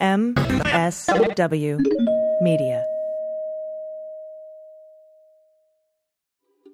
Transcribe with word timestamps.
MSW 0.00 1.80
Media. 2.40 2.84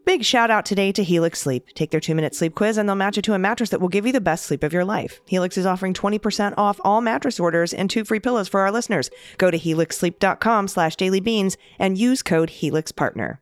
Big 0.05 0.23
shout 0.23 0.51
out 0.51 0.67
today 0.67 0.93
to 0.93 1.03
Helix 1.03 1.41
Sleep. 1.41 1.65
Take 1.75 1.91
their 1.91 2.01
two 2.01 2.15
minute 2.15 2.35
sleep 2.35 2.55
quiz 2.55 2.77
and 2.77 2.87
they'll 2.87 2.95
match 2.95 3.17
you 3.17 3.23
to 3.23 3.33
a 3.33 3.39
mattress 3.39 3.71
that 3.71 3.81
will 3.81 3.89
give 3.89 4.05
you 4.07 4.13
the 4.13 4.21
best 4.21 4.45
sleep 4.45 4.63
of 4.63 4.75
your 4.75 4.85
life. 4.85 5.21
Helix 5.27 5.57
is 5.57 5.65
offering 5.65 5.95
20% 5.95 6.53
off 6.59 6.79
all 6.85 7.01
mattress 7.01 7.41
orders 7.41 7.73
and 7.73 7.89
two 7.89 8.05
free 8.05 8.21
pillows 8.21 8.47
for 8.47 8.61
our 8.61 8.71
listeners. 8.71 9.09
Go 9.39 9.51
to 9.51 9.59
helixsleep.com 9.59 10.69
slash 10.69 10.95
dailybeans 10.97 11.57
and 11.79 11.97
use 11.97 12.23
code 12.23 12.51
HelixPartner. 12.51 13.39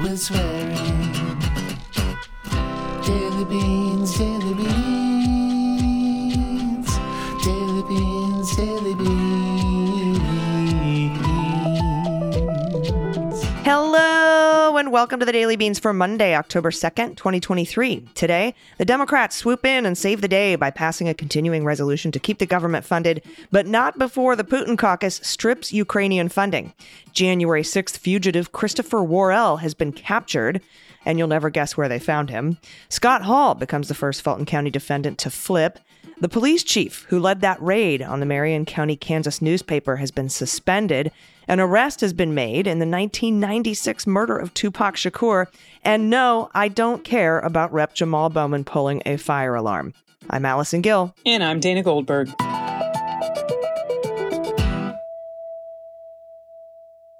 News 0.00 0.30
with 0.32 0.85
Welcome 14.90 15.18
to 15.18 15.26
the 15.26 15.32
Daily 15.32 15.56
Beans 15.56 15.80
for 15.80 15.92
Monday, 15.92 16.36
October 16.36 16.70
2nd, 16.70 17.16
2023. 17.16 18.02
Today, 18.14 18.54
the 18.78 18.84
Democrats 18.84 19.34
swoop 19.34 19.66
in 19.66 19.84
and 19.84 19.98
save 19.98 20.20
the 20.20 20.28
day 20.28 20.54
by 20.54 20.70
passing 20.70 21.08
a 21.08 21.12
continuing 21.14 21.64
resolution 21.64 22.12
to 22.12 22.20
keep 22.20 22.38
the 22.38 22.46
government 22.46 22.84
funded, 22.84 23.20
but 23.50 23.66
not 23.66 23.98
before 23.98 24.36
the 24.36 24.44
Putin 24.44 24.78
caucus 24.78 25.16
strips 25.24 25.72
Ukrainian 25.72 26.28
funding. 26.28 26.72
January 27.12 27.62
6th 27.64 27.96
fugitive 27.98 28.52
Christopher 28.52 29.02
Worrell 29.02 29.56
has 29.56 29.74
been 29.74 29.90
captured, 29.90 30.60
and 31.04 31.18
you'll 31.18 31.26
never 31.26 31.50
guess 31.50 31.76
where 31.76 31.88
they 31.88 31.98
found 31.98 32.30
him. 32.30 32.56
Scott 32.88 33.22
Hall 33.22 33.54
becomes 33.56 33.88
the 33.88 33.94
first 33.94 34.22
Fulton 34.22 34.46
County 34.46 34.70
defendant 34.70 35.18
to 35.18 35.30
flip, 35.30 35.80
the 36.18 36.28
police 36.28 36.62
chief 36.62 37.04
who 37.10 37.20
led 37.20 37.40
that 37.42 37.60
raid 37.60 38.00
on 38.00 38.20
the 38.20 38.26
Marion 38.26 38.64
County, 38.64 38.96
Kansas 38.96 39.42
newspaper 39.42 39.96
has 39.96 40.10
been 40.10 40.28
suspended. 40.30 41.12
An 41.46 41.60
arrest 41.60 42.00
has 42.00 42.12
been 42.14 42.34
made 42.34 42.66
in 42.66 42.78
the 42.78 42.86
1996 42.86 44.06
murder 44.06 44.36
of 44.38 44.54
Tupac 44.54 44.94
Shakur. 44.94 45.46
And 45.84 46.08
no, 46.08 46.50
I 46.54 46.68
don't 46.68 47.04
care 47.04 47.38
about 47.40 47.70
Rep. 47.72 47.94
Jamaal 47.94 48.32
Bowman 48.32 48.64
pulling 48.64 49.02
a 49.04 49.16
fire 49.18 49.54
alarm. 49.54 49.92
I'm 50.30 50.46
Allison 50.46 50.80
Gill. 50.80 51.14
And 51.26 51.44
I'm 51.44 51.60
Dana 51.60 51.82
Goldberg. 51.82 52.30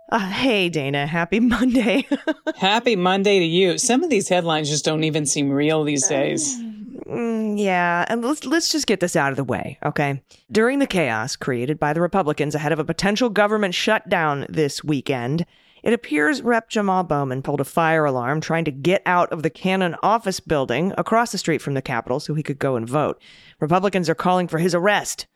Uh, 0.09 0.19
hey, 0.31 0.69
Dana. 0.71 1.07
Happy 1.07 1.39
Monday. 1.41 2.09
happy 2.57 2.97
Monday 2.97 3.41
to 3.41 3.45
you. 3.45 3.77
Some 3.77 4.03
of 4.03 4.09
these 4.11 4.29
headlines 4.31 4.71
just 4.71 4.85
don't 4.87 5.05
even 5.05 5.27
seem 5.27 5.51
real 5.51 5.85
these 5.85 6.07
days. 6.09 6.55
Um, 6.57 6.73
mm, 7.09 7.61
yeah, 7.61 8.05
and 8.09 8.23
let's 8.25 8.45
let's 8.45 8.69
just 8.69 8.87
get 8.87 9.01
this 9.01 9.17
out 9.17 9.31
of 9.31 9.37
the 9.37 9.45
way, 9.45 9.79
okay? 9.85 10.23
During 10.51 10.79
the 10.79 10.87
chaos 10.87 11.37
created 11.37 11.79
by 11.79 11.93
the 11.93 12.01
Republicans 12.01 12.55
ahead 12.55 12.73
of 12.73 12.79
a 12.79 12.85
potential 12.85 13.29
government 13.31 13.75
shutdown 13.75 14.47
this 14.49 14.83
weekend, 14.85 15.47
it 15.83 15.93
appears 15.93 16.43
Rep. 16.43 16.71
Jamaal 16.71 17.09
Bowman 17.09 17.43
pulled 17.43 17.61
a 17.61 17.65
fire 17.65 18.05
alarm 18.05 18.41
trying 18.41 18.65
to 18.65 18.71
get 18.71 19.03
out 19.07 19.31
of 19.33 19.43
the 19.43 19.51
Cannon 19.51 19.97
office 20.03 20.41
building 20.41 20.93
across 20.99 21.33
the 21.33 21.39
street 21.39 21.63
from 21.63 21.75
the 21.75 21.83
Capitol 21.83 22.21
so 22.21 22.35
he 22.35 22.43
could 22.43 22.59
go 22.59 22.77
and 22.77 22.89
vote. 22.89 23.21
Republicans 23.61 24.09
are 24.09 24.15
calling 24.15 24.49
for 24.49 24.59
his 24.59 24.75
arrest 24.75 25.27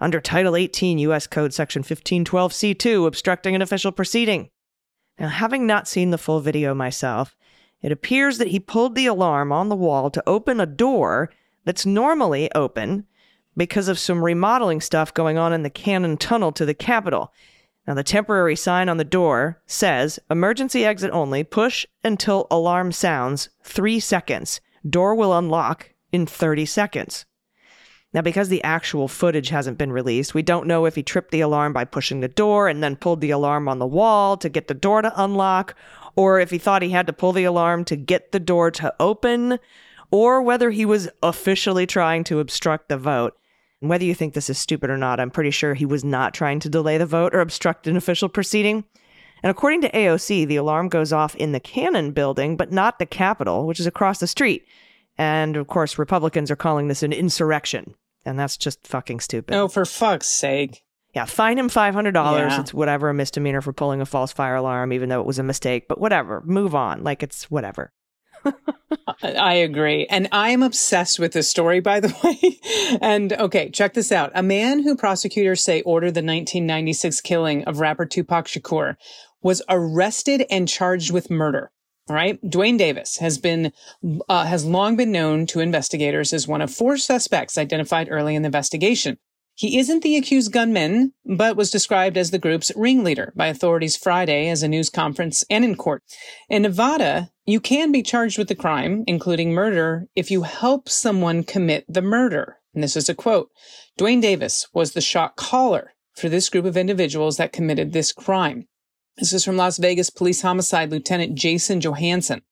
under 0.00 0.20
Title 0.20 0.54
18 0.56 0.98
U.S. 0.98 1.26
Code 1.26 1.52
Section 1.52 1.82
1512C2, 1.82 3.06
obstructing 3.06 3.54
an 3.56 3.62
official 3.62 3.90
proceeding. 3.90 4.48
Now, 5.18 5.28
having 5.28 5.66
not 5.66 5.88
seen 5.88 6.10
the 6.10 6.18
full 6.18 6.38
video 6.38 6.72
myself, 6.72 7.34
it 7.82 7.92
appears 7.92 8.38
that 8.38 8.48
he 8.48 8.60
pulled 8.60 8.94
the 8.94 9.06
alarm 9.06 9.52
on 9.52 9.68
the 9.68 9.76
wall 9.76 10.10
to 10.10 10.22
open 10.26 10.60
a 10.60 10.66
door 10.66 11.30
that's 11.64 11.86
normally 11.86 12.50
open 12.54 13.06
because 13.56 13.88
of 13.88 13.98
some 13.98 14.24
remodeling 14.24 14.80
stuff 14.80 15.12
going 15.12 15.38
on 15.38 15.52
in 15.52 15.62
the 15.62 15.70
Cannon 15.70 16.16
Tunnel 16.16 16.52
to 16.52 16.64
the 16.64 16.74
Capitol. 16.74 17.32
Now, 17.86 17.94
the 17.94 18.04
temporary 18.04 18.56
sign 18.56 18.88
on 18.88 18.98
the 18.98 19.04
door 19.04 19.62
says 19.66 20.18
emergency 20.30 20.84
exit 20.84 21.10
only, 21.12 21.42
push 21.42 21.86
until 22.04 22.46
alarm 22.50 22.92
sounds, 22.92 23.48
three 23.62 23.98
seconds. 24.00 24.60
Door 24.88 25.14
will 25.14 25.36
unlock 25.36 25.92
in 26.12 26.26
30 26.26 26.66
seconds. 26.66 27.24
Now, 28.12 28.22
because 28.22 28.48
the 28.48 28.64
actual 28.64 29.06
footage 29.08 29.48
hasn't 29.50 29.78
been 29.78 29.92
released, 29.92 30.34
we 30.34 30.42
don't 30.42 30.66
know 30.66 30.84
if 30.86 30.94
he 30.94 31.02
tripped 31.02 31.30
the 31.30 31.40
alarm 31.42 31.72
by 31.72 31.84
pushing 31.84 32.20
the 32.20 32.28
door 32.28 32.68
and 32.68 32.82
then 32.82 32.96
pulled 32.96 33.20
the 33.20 33.30
alarm 33.30 33.68
on 33.68 33.78
the 33.78 33.86
wall 33.86 34.36
to 34.38 34.48
get 34.48 34.66
the 34.68 34.74
door 34.74 35.02
to 35.02 35.12
unlock, 35.22 35.74
or 36.18 36.40
if 36.40 36.50
he 36.50 36.58
thought 36.58 36.82
he 36.82 36.90
had 36.90 37.06
to 37.06 37.12
pull 37.12 37.30
the 37.30 37.44
alarm 37.44 37.84
to 37.84 37.94
get 37.94 38.32
the 38.32 38.40
door 38.40 38.72
to 38.72 38.92
open, 38.98 39.56
or 40.10 40.42
whether 40.42 40.70
he 40.72 40.84
was 40.84 41.08
officially 41.22 41.86
trying 41.86 42.24
to 42.24 42.40
obstruct 42.40 42.88
the 42.88 42.96
vote. 42.98 43.34
And 43.80 43.88
whether 43.88 44.02
you 44.04 44.16
think 44.16 44.34
this 44.34 44.50
is 44.50 44.58
stupid 44.58 44.90
or 44.90 44.98
not, 44.98 45.20
I'm 45.20 45.30
pretty 45.30 45.52
sure 45.52 45.74
he 45.74 45.86
was 45.86 46.02
not 46.02 46.34
trying 46.34 46.58
to 46.58 46.68
delay 46.68 46.98
the 46.98 47.06
vote 47.06 47.32
or 47.36 47.40
obstruct 47.40 47.86
an 47.86 47.96
official 47.96 48.28
proceeding. 48.28 48.82
And 49.44 49.50
according 49.52 49.80
to 49.82 49.90
AOC, 49.92 50.48
the 50.48 50.56
alarm 50.56 50.88
goes 50.88 51.12
off 51.12 51.36
in 51.36 51.52
the 51.52 51.60
Cannon 51.60 52.10
building, 52.10 52.56
but 52.56 52.72
not 52.72 52.98
the 52.98 53.06
Capitol, 53.06 53.68
which 53.68 53.78
is 53.78 53.86
across 53.86 54.18
the 54.18 54.26
street. 54.26 54.66
And 55.18 55.56
of 55.56 55.68
course, 55.68 56.00
Republicans 56.00 56.50
are 56.50 56.56
calling 56.56 56.88
this 56.88 57.04
an 57.04 57.12
insurrection. 57.12 57.94
And 58.24 58.36
that's 58.36 58.56
just 58.56 58.84
fucking 58.88 59.20
stupid. 59.20 59.54
Oh, 59.54 59.68
for 59.68 59.84
fuck's 59.84 60.26
sake 60.28 60.82
yeah, 61.18 61.24
fine 61.24 61.58
him 61.58 61.68
five 61.68 61.94
hundred 61.94 62.12
dollars. 62.12 62.52
Yeah. 62.52 62.60
It's 62.60 62.72
whatever 62.72 63.08
a 63.08 63.14
misdemeanor 63.14 63.60
for 63.60 63.72
pulling 63.72 64.00
a 64.00 64.06
false 64.06 64.30
fire 64.32 64.54
alarm, 64.54 64.92
even 64.92 65.08
though 65.08 65.18
it 65.20 65.26
was 65.26 65.40
a 65.40 65.42
mistake. 65.42 65.86
But 65.88 65.98
whatever, 66.00 66.42
move 66.46 66.76
on. 66.76 67.02
Like 67.02 67.24
it's 67.24 67.50
whatever. 67.50 67.90
I 69.22 69.54
agree. 69.54 70.06
And 70.08 70.28
I 70.30 70.50
am 70.50 70.62
obsessed 70.62 71.18
with 71.18 71.32
this 71.32 71.48
story, 71.48 71.80
by 71.80 71.98
the 71.98 72.14
way. 72.22 72.98
and 73.02 73.32
okay, 73.32 73.68
check 73.70 73.94
this 73.94 74.12
out. 74.12 74.30
A 74.36 74.44
man 74.44 74.84
who 74.84 74.96
prosecutors 74.96 75.64
say 75.64 75.82
ordered 75.82 76.12
the 76.14 76.20
1996 76.20 77.20
killing 77.22 77.64
of 77.64 77.80
rapper 77.80 78.06
Tupac 78.06 78.46
Shakur 78.46 78.94
was 79.42 79.60
arrested 79.68 80.44
and 80.50 80.68
charged 80.68 81.10
with 81.10 81.32
murder. 81.32 81.72
All 82.08 82.14
right. 82.14 82.38
Duane 82.48 82.76
Davis 82.76 83.18
has 83.18 83.36
been, 83.38 83.72
uh, 84.28 84.44
has 84.46 84.64
long 84.64 84.94
been 84.96 85.10
known 85.12 85.46
to 85.46 85.58
investigators 85.60 86.32
as 86.32 86.46
one 86.48 86.62
of 86.62 86.72
four 86.72 86.96
suspects 86.96 87.58
identified 87.58 88.06
early 88.08 88.36
in 88.36 88.42
the 88.42 88.46
investigation. 88.46 89.18
He 89.60 89.76
isn't 89.80 90.04
the 90.04 90.16
accused 90.16 90.52
gunman, 90.52 91.14
but 91.26 91.56
was 91.56 91.72
described 91.72 92.16
as 92.16 92.30
the 92.30 92.38
group's 92.38 92.70
ringleader 92.76 93.32
by 93.34 93.48
authorities 93.48 93.96
Friday 93.96 94.48
as 94.48 94.62
a 94.62 94.68
news 94.68 94.88
conference 94.88 95.44
and 95.50 95.64
in 95.64 95.74
court. 95.74 96.04
In 96.48 96.62
Nevada, 96.62 97.32
you 97.44 97.58
can 97.58 97.90
be 97.90 98.04
charged 98.04 98.38
with 98.38 98.46
the 98.46 98.54
crime, 98.54 99.02
including 99.08 99.50
murder, 99.50 100.06
if 100.14 100.30
you 100.30 100.42
help 100.44 100.88
someone 100.88 101.42
commit 101.42 101.84
the 101.88 102.00
murder. 102.02 102.58
And 102.72 102.84
this 102.84 102.96
is 102.96 103.08
a 103.08 103.16
quote. 103.16 103.50
Duane 103.96 104.20
Davis 104.20 104.68
was 104.72 104.92
the 104.92 105.00
shot 105.00 105.34
caller 105.34 105.92
for 106.14 106.28
this 106.28 106.48
group 106.48 106.64
of 106.64 106.76
individuals 106.76 107.36
that 107.38 107.52
committed 107.52 107.92
this 107.92 108.12
crime. 108.12 108.68
This 109.16 109.32
is 109.32 109.44
from 109.44 109.56
Las 109.56 109.78
Vegas 109.78 110.08
Police 110.08 110.42
Homicide 110.42 110.92
Lieutenant 110.92 111.34
Jason 111.34 111.80
Johansson. 111.80 112.42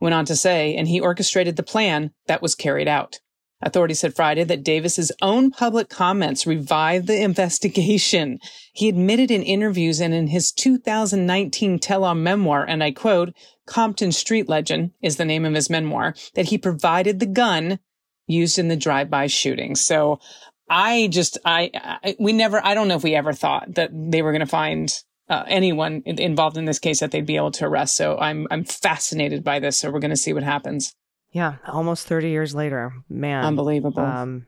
Went 0.00 0.14
on 0.14 0.24
to 0.26 0.36
say, 0.36 0.76
and 0.76 0.86
he 0.86 1.00
orchestrated 1.00 1.56
the 1.56 1.64
plan 1.64 2.12
that 2.28 2.42
was 2.42 2.54
carried 2.54 2.86
out. 2.86 3.18
Authorities 3.64 4.00
said 4.00 4.14
Friday 4.14 4.44
that 4.44 4.62
Davis's 4.62 5.10
own 5.22 5.50
public 5.50 5.88
comments 5.88 6.46
revived 6.46 7.06
the 7.06 7.22
investigation. 7.22 8.38
He 8.74 8.90
admitted 8.90 9.30
in 9.30 9.42
interviews 9.42 10.00
and 10.00 10.12
in 10.12 10.26
his 10.26 10.52
2019 10.52 11.78
tell-all 11.78 12.14
memoir, 12.14 12.62
and 12.62 12.84
I 12.84 12.90
quote, 12.92 13.32
Compton 13.66 14.12
Street 14.12 14.50
Legend 14.50 14.90
is 15.00 15.16
the 15.16 15.24
name 15.24 15.46
of 15.46 15.54
his 15.54 15.70
memoir, 15.70 16.14
that 16.34 16.46
he 16.46 16.58
provided 16.58 17.18
the 17.20 17.26
gun 17.26 17.78
used 18.26 18.58
in 18.58 18.68
the 18.68 18.76
drive-by 18.76 19.28
shooting. 19.28 19.76
So 19.76 20.20
I 20.68 21.08
just, 21.10 21.38
I, 21.46 21.70
I 21.74 22.16
we 22.20 22.34
never, 22.34 22.62
I 22.64 22.74
don't 22.74 22.88
know 22.88 22.96
if 22.96 23.02
we 23.02 23.14
ever 23.14 23.32
thought 23.32 23.76
that 23.76 23.88
they 23.94 24.20
were 24.20 24.32
going 24.32 24.40
to 24.40 24.46
find 24.46 24.92
uh, 25.30 25.44
anyone 25.46 26.02
involved 26.04 26.58
in 26.58 26.66
this 26.66 26.78
case 26.78 27.00
that 27.00 27.12
they'd 27.12 27.24
be 27.24 27.36
able 27.36 27.52
to 27.52 27.64
arrest. 27.64 27.96
So 27.96 28.18
I'm, 28.18 28.46
I'm 28.50 28.64
fascinated 28.64 29.42
by 29.42 29.58
this. 29.58 29.78
So 29.78 29.90
we're 29.90 30.00
going 30.00 30.10
to 30.10 30.16
see 30.18 30.34
what 30.34 30.42
happens. 30.42 30.94
Yeah, 31.34 31.56
almost 31.66 32.06
30 32.06 32.30
years 32.30 32.54
later. 32.54 32.94
Man. 33.08 33.44
Unbelievable. 33.44 34.00
Um, 34.00 34.46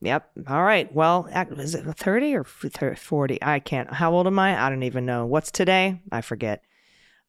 yep. 0.00 0.30
All 0.48 0.64
right. 0.64 0.92
Well, 0.92 1.26
is 1.58 1.74
it 1.74 1.84
30 1.84 2.34
or 2.34 2.44
40? 2.44 3.38
I 3.42 3.60
can't. 3.60 3.92
How 3.92 4.10
old 4.12 4.26
am 4.26 4.38
I? 4.38 4.60
I 4.60 4.70
don't 4.70 4.84
even 4.84 5.04
know. 5.04 5.26
What's 5.26 5.50
today? 5.50 6.00
I 6.10 6.22
forget. 6.22 6.64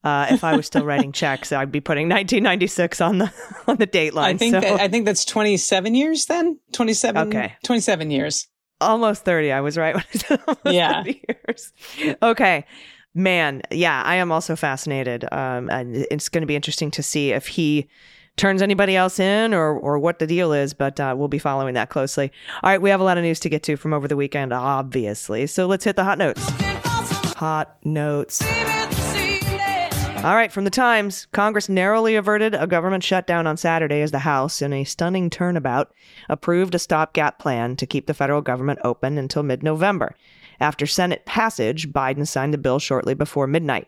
Uh, 0.02 0.28
if 0.30 0.46
I 0.46 0.56
was 0.56 0.66
still 0.68 0.86
writing 0.86 1.12
checks, 1.12 1.52
I'd 1.52 1.74
be 1.74 1.82
putting 1.82 2.04
1996 2.08 3.02
on 3.02 3.18
the 3.18 3.34
on 3.68 3.78
the 3.78 3.86
date 3.88 4.14
line. 4.14 4.36
I 4.36 4.38
think 4.38 4.54
so. 4.56 4.62
that, 4.62 4.80
I 4.80 4.88
think 4.88 5.06
that's 5.06 5.26
27 5.26 5.94
years 5.94 6.28
then. 6.28 6.58
27. 6.72 7.28
Okay. 7.28 7.54
27 7.66 8.12
years. 8.12 8.48
Almost 8.80 9.26
30. 9.26 9.52
I 9.52 9.60
was 9.60 9.78
right. 9.78 9.98
yeah. 10.66 11.04
years. 11.04 11.74
Okay. 12.22 12.66
Man, 13.18 13.62
yeah, 13.72 14.02
I 14.06 14.16
am 14.16 14.32
also 14.32 14.56
fascinated. 14.56 15.26
Um, 15.34 15.70
and 15.70 15.96
it's 16.12 16.30
going 16.30 16.42
to 16.44 16.48
be 16.48 16.56
interesting 16.56 16.92
to 16.92 17.04
see 17.04 17.32
if 17.34 17.48
he 17.48 17.90
turns 18.38 18.62
anybody 18.62 18.96
else 18.96 19.20
in 19.20 19.54
or 19.54 19.74
or 19.78 20.00
what 20.00 20.20
the 20.20 20.28
deal 20.28 20.54
is, 20.54 20.74
but 20.74 21.00
uh, 21.00 21.14
we'll 21.18 21.28
be 21.28 21.40
following 21.40 21.74
that 21.76 21.90
closely. 21.90 22.32
All 22.64 22.70
right, 22.70 22.82
we 22.82 22.90
have 22.90 23.00
a 23.00 23.04
lot 23.04 23.18
of 23.18 23.24
news 23.24 23.40
to 23.42 23.50
get 23.50 23.64
to 23.64 23.76
from 23.78 23.94
over 23.94 24.08
the 24.08 24.16
weekend, 24.18 24.54
obviously. 24.54 25.48
So 25.48 25.66
let's 25.68 25.84
hit 25.86 25.96
the 25.96 26.04
hot 26.04 26.18
notes. 26.18 26.42
Hot 27.36 27.78
notes. 27.84 28.42
All 30.24 30.34
right, 30.34 30.52
from 30.52 30.64
the 30.64 30.72
Times, 30.72 31.28
Congress 31.34 31.70
narrowly 31.70 32.16
averted 32.16 32.56
a 32.56 32.66
government 32.66 33.04
shutdown 33.04 33.46
on 33.46 33.58
Saturday 33.58 34.02
as 34.02 34.10
the 34.10 34.20
House, 34.20 34.60
in 34.60 34.74
a 34.74 34.84
stunning 34.84 35.30
turnabout, 35.30 35.92
approved 36.30 36.74
a 36.74 36.80
stopgap 36.80 37.38
plan 37.38 37.76
to 37.76 37.86
keep 37.86 38.08
the 38.08 38.14
federal 38.16 38.42
government 38.42 38.80
open 38.84 39.18
until 39.20 39.44
mid 39.44 39.62
November. 39.62 40.16
After 40.60 40.88
Senate 40.88 41.26
passage, 41.26 41.92
Biden 41.92 42.26
signed 42.28 42.54
the 42.54 42.58
bill 42.58 42.80
shortly 42.80 43.14
before 43.14 43.46
midnight. 43.46 43.88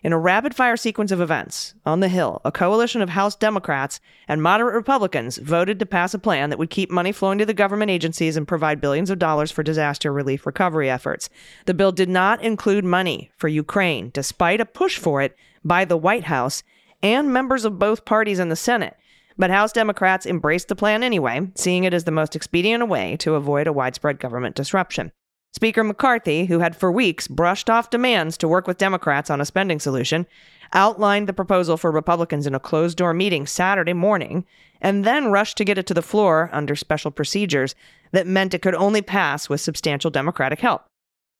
In 0.00 0.12
a 0.12 0.18
rapid 0.18 0.54
fire 0.54 0.76
sequence 0.76 1.10
of 1.10 1.20
events, 1.20 1.74
on 1.84 1.98
the 1.98 2.06
Hill, 2.06 2.40
a 2.44 2.52
coalition 2.52 3.02
of 3.02 3.08
House 3.10 3.34
Democrats 3.34 3.98
and 4.28 4.40
moderate 4.40 4.74
Republicans 4.76 5.38
voted 5.38 5.80
to 5.80 5.86
pass 5.86 6.14
a 6.14 6.20
plan 6.20 6.50
that 6.50 6.58
would 6.58 6.70
keep 6.70 6.88
money 6.88 7.10
flowing 7.10 7.36
to 7.38 7.46
the 7.46 7.52
government 7.52 7.90
agencies 7.90 8.36
and 8.36 8.46
provide 8.46 8.80
billions 8.80 9.10
of 9.10 9.18
dollars 9.18 9.50
for 9.50 9.64
disaster 9.64 10.12
relief 10.12 10.46
recovery 10.46 10.88
efforts. 10.88 11.28
The 11.66 11.74
bill 11.74 11.90
did 11.90 12.08
not 12.08 12.40
include 12.40 12.84
money 12.84 13.32
for 13.36 13.48
Ukraine, 13.48 14.10
despite 14.14 14.60
a 14.60 14.64
push 14.66 14.98
for 14.98 15.20
it 15.20 15.34
by 15.64 15.84
the 15.84 15.96
White 15.96 16.24
House 16.24 16.62
and 17.02 17.32
members 17.32 17.64
of 17.64 17.80
both 17.80 18.04
parties 18.04 18.38
in 18.38 18.50
the 18.50 18.56
Senate. 18.56 18.94
But 19.36 19.50
House 19.50 19.72
Democrats 19.72 20.26
embraced 20.26 20.68
the 20.68 20.76
plan 20.76 21.02
anyway, 21.02 21.50
seeing 21.56 21.82
it 21.82 21.92
as 21.94 22.04
the 22.04 22.12
most 22.12 22.36
expedient 22.36 22.86
way 22.86 23.16
to 23.16 23.34
avoid 23.34 23.66
a 23.66 23.72
widespread 23.72 24.20
government 24.20 24.54
disruption. 24.54 25.10
Speaker 25.52 25.82
McCarthy, 25.82 26.44
who 26.44 26.58
had 26.58 26.76
for 26.76 26.92
weeks 26.92 27.26
brushed 27.26 27.70
off 27.70 27.88
demands 27.90 28.36
to 28.36 28.48
work 28.48 28.66
with 28.66 28.76
Democrats 28.78 29.30
on 29.30 29.40
a 29.40 29.46
spending 29.46 29.80
solution, 29.80 30.26
outlined 30.74 31.26
the 31.26 31.32
proposal 31.32 31.78
for 31.78 31.90
Republicans 31.90 32.46
in 32.46 32.54
a 32.54 32.60
closed 32.60 32.98
door 32.98 33.14
meeting 33.14 33.46
Saturday 33.46 33.94
morning, 33.94 34.44
and 34.82 35.04
then 35.04 35.30
rushed 35.30 35.56
to 35.56 35.64
get 35.64 35.78
it 35.78 35.86
to 35.86 35.94
the 35.94 36.02
floor 36.02 36.50
under 36.52 36.76
special 36.76 37.10
procedures 37.10 37.74
that 38.12 38.26
meant 38.26 38.52
it 38.52 38.60
could 38.60 38.74
only 38.74 39.00
pass 39.00 39.48
with 39.48 39.60
substantial 39.62 40.10
Democratic 40.10 40.60
help. 40.60 40.84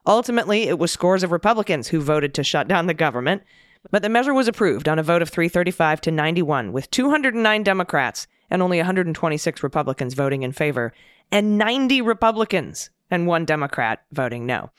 Ultimately, 0.07 0.65
it 0.65 0.79
was 0.79 0.91
scores 0.91 1.23
of 1.23 1.31
Republicans 1.31 1.89
who 1.89 2.01
voted 2.01 2.33
to 2.35 2.43
shut 2.45 2.67
down 2.67 2.87
the 2.87 2.95
government, 2.95 3.43
but 3.91 4.01
the 4.03 4.09
measure 4.09 4.33
was 4.33 4.49
approved 4.49 4.89
on 4.89 4.99
a 4.99 5.03
vote 5.03 5.21
of 5.21 5.29
335 5.29 6.01
to 6.01 6.11
91, 6.11 6.73
with 6.73 6.91
209 6.91 7.63
Democrats 7.63 8.27
and 8.51 8.63
only 8.63 8.79
126 8.79 9.63
Republicans 9.63 10.15
voting 10.15 10.43
in 10.43 10.53
favor, 10.53 10.95
and 11.31 11.59
90 11.59 12.01
Republicans 12.01 12.89
and 13.11 13.27
one 13.27 13.45
Democrat 13.45 14.05
voting 14.13 14.47
no. 14.47 14.71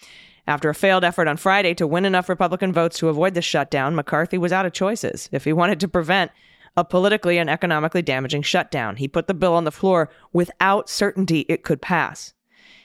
After 0.48 0.70
a 0.70 0.76
failed 0.76 1.04
effort 1.04 1.28
on 1.28 1.38
Friday 1.38 1.74
to 1.76 1.88
win 1.88 2.06
enough 2.06 2.30
Republican 2.30 2.74
votes 2.74 2.98
to 3.00 3.10
avoid 3.10 3.36
the 3.36 3.42
shutdown, 3.42 3.96
McCarthy 3.96 4.38
was 4.38 4.52
out 4.52 4.66
of 4.66 4.74
choices 4.74 5.30
if 5.32 5.44
he 5.44 5.54
wanted 5.54 5.80
to 5.80 5.88
prevent 5.88 6.32
a 6.76 6.84
politically 6.86 7.38
and 7.38 7.50
economically 7.50 8.02
damaging 8.02 8.42
shutdown. 8.42 8.96
He 8.96 9.08
put 9.08 9.28
the 9.28 9.34
bill 9.34 9.54
on 9.54 9.64
the 9.64 9.72
floor 9.72 10.10
without 10.34 10.90
certainty 10.90 11.42
it 11.42 11.64
could 11.64 11.82
pass. 11.82 12.34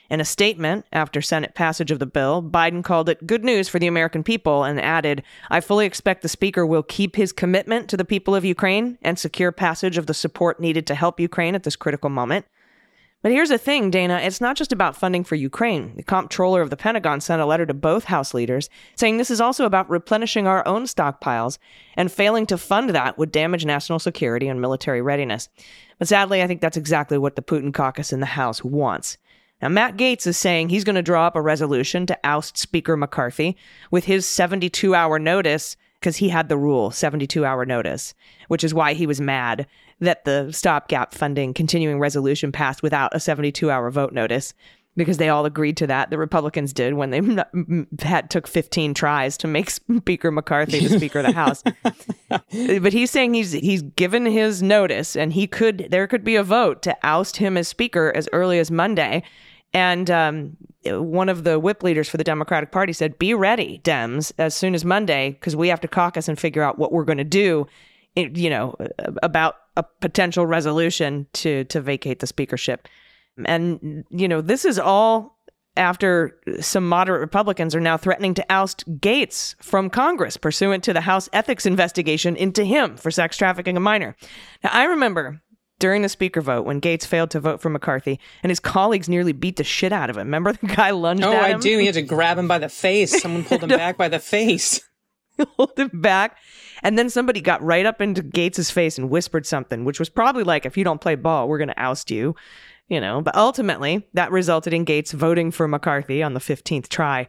In 0.07 0.21
a 0.21 0.25
statement 0.25 0.85
after 0.93 1.19
Senate 1.19 1.55
passage 1.55 1.89
of 1.89 1.97
the 1.97 2.05
bill, 2.05 2.43
Biden 2.43 2.83
called 2.83 3.09
it 3.09 3.25
good 3.25 3.43
news 3.43 3.67
for 3.67 3.79
the 3.79 3.87
American 3.87 4.21
people 4.23 4.63
and 4.63 4.79
added, 4.79 5.23
I 5.49 5.61
fully 5.61 5.87
expect 5.87 6.21
the 6.21 6.29
Speaker 6.29 6.63
will 6.63 6.83
keep 6.83 7.15
his 7.15 7.31
commitment 7.31 7.89
to 7.89 7.97
the 7.97 8.05
people 8.05 8.35
of 8.35 8.45
Ukraine 8.45 8.99
and 9.01 9.17
secure 9.17 9.51
passage 9.51 9.97
of 9.97 10.05
the 10.05 10.13
support 10.13 10.59
needed 10.59 10.85
to 10.87 10.95
help 10.95 11.19
Ukraine 11.19 11.55
at 11.55 11.63
this 11.63 11.75
critical 11.75 12.11
moment. 12.11 12.45
But 13.21 13.31
here's 13.31 13.49
the 13.49 13.57
thing, 13.57 13.89
Dana 13.89 14.19
it's 14.23 14.41
not 14.41 14.55
just 14.55 14.71
about 14.71 14.95
funding 14.95 15.23
for 15.23 15.35
Ukraine. 15.35 15.95
The 15.95 16.03
comptroller 16.03 16.61
of 16.61 16.69
the 16.69 16.77
Pentagon 16.77 17.21
sent 17.21 17.41
a 17.41 17.45
letter 17.45 17.65
to 17.65 17.73
both 17.73 18.05
House 18.05 18.33
leaders 18.33 18.69
saying 18.95 19.17
this 19.17 19.31
is 19.31 19.41
also 19.41 19.65
about 19.65 19.89
replenishing 19.89 20.45
our 20.47 20.67
own 20.67 20.83
stockpiles, 20.83 21.57
and 21.95 22.11
failing 22.11 22.45
to 22.47 22.57
fund 22.57 22.89
that 22.91 23.17
would 23.17 23.31
damage 23.31 23.65
national 23.65 23.99
security 23.99 24.47
and 24.47 24.61
military 24.61 25.01
readiness. 25.01 25.49
But 25.97 26.07
sadly, 26.07 26.43
I 26.43 26.47
think 26.47 26.61
that's 26.61 26.77
exactly 26.77 27.17
what 27.17 27.35
the 27.35 27.41
Putin 27.41 27.73
caucus 27.73 28.13
in 28.13 28.19
the 28.19 28.25
House 28.25 28.63
wants. 28.63 29.17
Now, 29.61 29.69
Matt 29.69 29.95
Gaetz 29.95 30.27
is 30.27 30.37
saying 30.37 30.67
he's 30.69 30.83
going 30.83 30.95
to 30.97 31.01
draw 31.01 31.25
up 31.25 31.35
a 31.37 31.41
resolution 31.41 32.05
to 32.07 32.19
oust 32.25 32.57
Speaker 32.57 32.97
McCarthy 32.97 33.55
with 33.89 34.03
his 34.03 34.27
72 34.27 34.93
hour 34.93 35.17
notice 35.17 35.77
because 36.01 36.17
he 36.17 36.27
had 36.29 36.49
the 36.49 36.57
rule 36.57 36.91
72 36.91 37.43
hour 37.45 37.65
notice, 37.65 38.13
which 38.49 38.65
is 38.65 38.73
why 38.73 38.93
he 38.93 39.07
was 39.07 39.21
mad 39.21 39.65
that 39.99 40.25
the 40.25 40.51
stopgap 40.51 41.13
funding 41.13 41.53
continuing 41.53 41.99
resolution 41.99 42.51
passed 42.51 42.83
without 42.83 43.15
a 43.15 43.19
72 43.19 43.69
hour 43.71 43.89
vote 43.89 44.13
notice 44.13 44.53
because 44.97 45.17
they 45.17 45.27
all 45.27 45.45
agreed 45.45 45.75
to 45.77 45.87
that. 45.87 46.09
The 46.09 46.17
Republicans 46.17 46.71
did 46.73 46.93
when 46.93 47.09
they 47.11 47.21
had 48.05 48.29
took 48.29 48.47
15 48.47 48.93
tries 48.93 49.37
to 49.37 49.47
make 49.47 49.69
Speaker 49.69 50.31
McCarthy 50.31 50.79
the 50.79 50.97
Speaker 50.97 51.19
of 51.19 51.25
the 51.25 51.31
House. 51.33 51.63
but 52.29 52.93
he's 52.93 53.11
saying 53.11 53.33
he's 53.33 53.51
he's 53.51 53.81
given 53.81 54.25
his 54.25 54.61
notice, 54.63 55.15
and 55.15 55.33
he 55.33 55.47
could 55.47 55.87
there 55.91 56.07
could 56.07 56.23
be 56.23 56.35
a 56.35 56.43
vote 56.43 56.81
to 56.83 56.95
oust 57.03 57.37
him 57.37 57.57
as 57.57 57.67
Speaker 57.67 58.11
as 58.15 58.29
early 58.31 58.59
as 58.59 58.71
Monday. 58.71 59.23
And 59.73 60.09
um, 60.09 60.55
one 60.85 61.27
of 61.27 61.43
the 61.43 61.59
whip 61.59 61.83
leaders 61.83 62.07
for 62.07 62.15
the 62.15 62.23
Democratic 62.23 62.71
Party 62.71 62.93
said, 62.93 63.19
"Be 63.19 63.33
ready, 63.33 63.81
Dems, 63.83 64.31
as 64.37 64.55
soon 64.55 64.73
as 64.75 64.85
Monday, 64.85 65.31
because 65.31 65.55
we 65.57 65.67
have 65.67 65.81
to 65.81 65.87
caucus 65.89 66.29
and 66.29 66.39
figure 66.39 66.63
out 66.63 66.77
what 66.79 66.91
we're 66.93 67.03
going 67.03 67.17
to 67.17 67.23
do." 67.25 67.67
You 68.15 68.49
know 68.49 68.75
about 69.23 69.57
a 69.77 69.83
potential 69.83 70.45
resolution 70.45 71.27
to 71.33 71.63
to 71.65 71.81
vacate 71.81 72.19
the 72.19 72.27
speakership. 72.27 72.87
And 73.45 74.03
you 74.09 74.27
know, 74.27 74.41
this 74.41 74.65
is 74.65 74.79
all 74.79 75.37
after 75.77 76.39
some 76.61 76.87
moderate 76.87 77.19
Republicans 77.19 77.75
are 77.75 77.81
now 77.81 77.97
threatening 77.97 78.33
to 78.35 78.45
oust 78.49 78.83
Gaetz 79.01 79.55
from 79.61 79.89
Congress 79.89 80.37
pursuant 80.37 80.83
to 80.85 80.93
the 80.93 81.01
House 81.01 81.27
ethics 81.33 81.65
investigation 81.65 82.35
into 82.37 82.63
him 82.63 82.95
for 82.95 83.11
sex 83.11 83.35
trafficking 83.35 83.75
a 83.75 83.81
minor. 83.81 84.15
Now, 84.63 84.69
I 84.71 84.85
remember 84.85 85.41
during 85.79 86.01
the 86.01 86.07
speaker 86.07 86.39
vote 86.39 86.65
when 86.65 86.79
Gaetz 86.79 87.05
failed 87.05 87.31
to 87.31 87.41
vote 87.41 87.59
for 87.61 87.69
McCarthy, 87.69 88.17
and 88.41 88.49
his 88.51 88.61
colleagues 88.61 89.09
nearly 89.09 89.33
beat 89.33 89.57
the 89.57 89.65
shit 89.65 89.91
out 89.91 90.09
of 90.09 90.15
him. 90.15 90.21
Remember 90.27 90.53
the 90.53 90.67
guy 90.67 90.91
lunged 90.91 91.21
oh, 91.23 91.33
at 91.33 91.45
him? 91.51 91.55
Oh, 91.55 91.57
I 91.57 91.59
do. 91.59 91.77
He 91.77 91.85
had 91.87 91.95
to 91.95 92.01
grab 92.01 92.37
him 92.37 92.47
by 92.47 92.59
the 92.59 92.69
face. 92.69 93.21
Someone 93.21 93.43
pulled 93.43 93.61
him 93.63 93.67
back 93.69 93.97
by 93.97 94.07
the 94.07 94.19
face. 94.19 94.79
hold 95.57 95.77
him 95.77 95.89
back. 95.93 96.37
And 96.83 96.97
then 96.97 97.09
somebody 97.09 97.41
got 97.41 97.61
right 97.63 97.85
up 97.85 98.01
into 98.01 98.23
Gaetz's 98.23 98.71
face 98.71 98.97
and 98.97 99.09
whispered 99.09 99.45
something, 99.45 99.85
which 99.85 99.99
was 99.99 100.09
probably 100.09 100.43
like, 100.43 100.65
if 100.65 100.77
you 100.77 100.83
don't 100.83 101.01
play 101.01 101.15
ball, 101.15 101.47
we're 101.47 101.57
going 101.57 101.67
to 101.69 101.79
oust 101.81 102.11
you, 102.11 102.35
you 102.87 102.99
know. 102.99 103.21
But 103.21 103.35
ultimately, 103.35 104.07
that 104.13 104.31
resulted 104.31 104.73
in 104.73 104.83
Gates 104.83 105.11
voting 105.11 105.51
for 105.51 105.67
McCarthy 105.67 106.21
on 106.23 106.33
the 106.33 106.39
15th 106.39 106.89
try. 106.89 107.27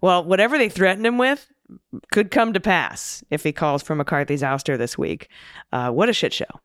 Well, 0.00 0.24
whatever 0.24 0.58
they 0.58 0.68
threatened 0.68 1.06
him 1.06 1.18
with 1.18 1.46
could 2.12 2.30
come 2.30 2.52
to 2.52 2.60
pass 2.60 3.22
if 3.30 3.42
he 3.44 3.52
calls 3.52 3.82
for 3.82 3.94
McCarthy's 3.94 4.42
ouster 4.42 4.76
this 4.76 4.98
week. 4.98 5.28
Uh, 5.72 5.90
what 5.90 6.08
a 6.08 6.12
shit 6.12 6.32
show. 6.32 6.60